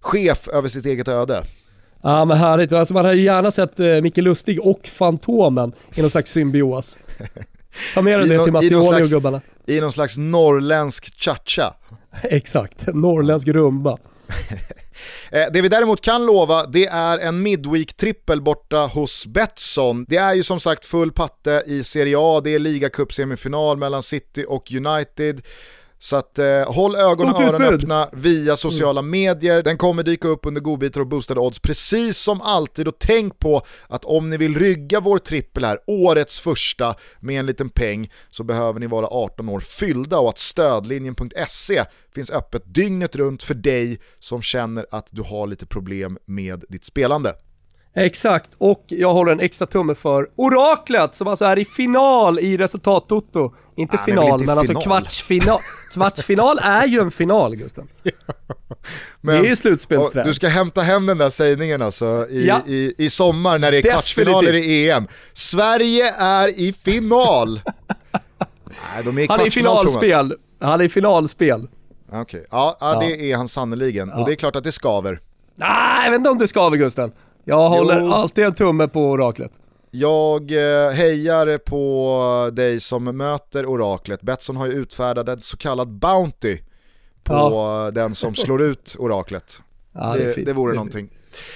[0.00, 1.44] chef över sitt eget öde.
[2.02, 6.10] Ja men härligt, alltså man hade gärna sett eh, Micke Lustig och Fantomen i någon
[6.10, 6.98] slags symbios.
[7.94, 9.40] Ta med dig det till Mattioli och gubbarna.
[9.66, 11.74] I någon slags norrländsk cha-cha.
[12.22, 13.98] Exakt, norrländsk rumba.
[15.30, 20.04] Eh, det vi däremot kan lova det är en midweek-trippel borta hos Betsson.
[20.08, 24.44] Det är ju som sagt full patte i Serie A, det är ligacup-semifinal mellan City
[24.48, 25.42] och United.
[26.04, 29.10] Så att eh, håll ögon och öron öppna via sociala mm.
[29.10, 29.62] medier.
[29.62, 33.62] Den kommer dyka upp under godbitar och boostade odds precis som alltid och tänk på
[33.88, 38.44] att om ni vill rygga vår trippel här, årets första med en liten peng så
[38.44, 41.84] behöver ni vara 18 år fyllda och att stödlinjen.se
[42.14, 46.84] finns öppet dygnet runt för dig som känner att du har lite problem med ditt
[46.84, 47.34] spelande.
[47.96, 52.56] Exakt, och jag håller en extra tumme för Oraklet som alltså är i final i
[52.56, 53.54] resultat Toto.
[53.76, 54.92] Inte ah, final, inte men alltså final.
[54.92, 55.60] alltså kvartsfinal.
[55.92, 57.88] Kvartsfinal är ju en final Gusten.
[58.02, 58.12] Ja.
[59.20, 60.26] Men, det är ju slutspelsträd.
[60.26, 62.60] Du ska hämta hem den där sägningen alltså i, ja.
[62.66, 63.92] i, i sommar när det är Definitivt.
[63.92, 65.06] kvartsfinaler i EM.
[65.32, 67.60] Sverige är i final!
[68.94, 70.28] Nej, de är i han är i finalspel.
[70.28, 70.38] Thomas.
[70.60, 71.68] Han är i finalspel.
[72.08, 72.40] Okej, okay.
[72.50, 74.12] ja, ja, det är han sannoliken.
[74.12, 75.20] Och det är klart att det skaver.
[75.54, 77.12] Nej, jag vet inte om det skaver Gusten.
[77.44, 78.12] Jag håller Jo.
[78.12, 79.52] alltid en tumme på oraklet.
[79.90, 84.22] Jag eh, hejar på dig som möter oraklet.
[84.22, 86.58] Betsson har ju utfärdat en så kallad Bounty
[87.24, 87.90] på Ja.
[87.94, 89.62] den som slår ut oraklet.
[89.92, 90.48] Ja, det, det, fint.
[90.48, 91.08] vore är någonting.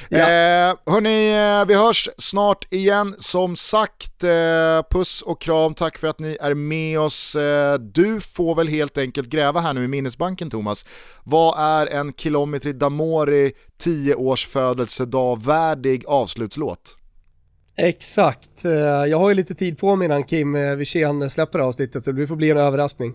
[0.09, 0.19] Ja.
[0.19, 3.15] Eh, hörni, eh, vi hörs snart igen.
[3.19, 7.37] Som sagt, eh, puss och kram, tack för att ni är med oss.
[7.37, 10.85] Eh, du får väl helt enkelt gräva här nu i minnesbanken Thomas.
[11.25, 16.95] Vad är en Kilometri Damori 10 års födelsedag värdig avslutslåt?
[17.77, 18.65] Exakt.
[18.65, 22.13] Eh, Jag har ju lite tid på mig innan Kim eh, Wirsén släpper avsnittet så
[22.13, 23.15] det får bli en överraskning.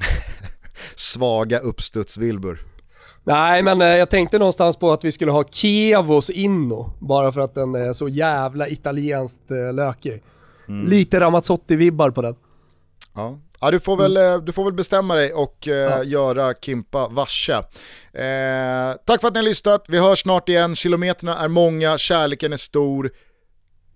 [0.96, 2.58] Svaga uppstuds-Wilbur.
[3.28, 7.40] Nej, men eh, jag tänkte någonstans på att vi skulle ha Kievos Inno, bara för
[7.40, 10.22] att den är så jävla italienskt eh, lökig.
[10.86, 12.34] Lite Ramazzotti-vibbar på den.
[13.14, 13.38] Ja.
[13.60, 16.02] Ja, du, får väl, eh, du får väl bestämma dig och eh, Ja.
[16.02, 17.52] göra Kimpa varse.
[17.52, 22.52] Eh, tack för att ni har lyssnat, vi hörs snart igen, kilometerna är många, kärleken
[22.52, 23.10] är stor.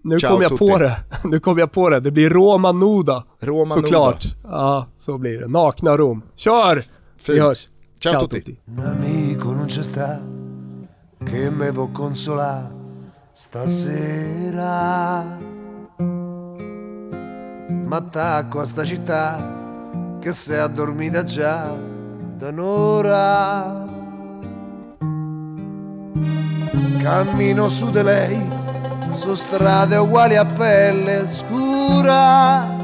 [0.05, 0.70] Nu Ciao, kom jag tutti.
[0.70, 0.97] på det.
[1.24, 2.01] Nu kom jag på det.
[2.01, 3.24] Det blir Roma Nuda.
[3.41, 4.24] Roma Såklart.
[4.45, 5.49] Ja, så blir det.
[5.49, 6.22] Nakna Rom.
[6.37, 6.76] Kör!
[6.76, 6.83] Vi
[7.24, 7.39] Fint.
[7.41, 7.68] hörs.
[8.03, 8.59] Ciao, tutti.
[8.64, 10.20] Un amico non c'è sta
[11.24, 12.74] che me può consolare
[13.32, 15.24] stasera.
[17.68, 21.72] M'attacco a sta città che si è addormita già
[22.38, 23.84] da un'ora.
[26.98, 28.50] Cammino su di lei
[29.12, 32.82] su strade uguali a pelle scura.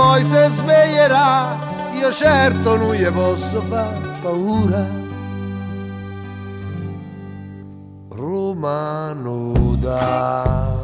[0.00, 1.58] Poi se sveglierà,
[1.92, 4.82] io certo non gli posso far paura.
[8.08, 10.82] Roma nuda,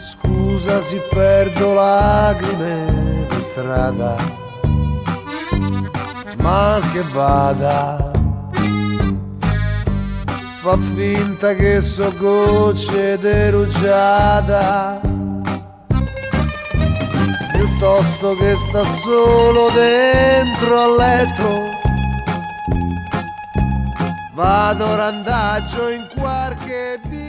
[0.00, 4.14] scusa se perdo lacrime per strada,
[6.42, 8.10] mal che vada,
[10.60, 15.06] fa finta che so gocce di rugiada
[17.76, 21.64] piuttosto che sta solo dentro al letto.
[24.32, 27.25] Vado randaggio in qualche vicoletto.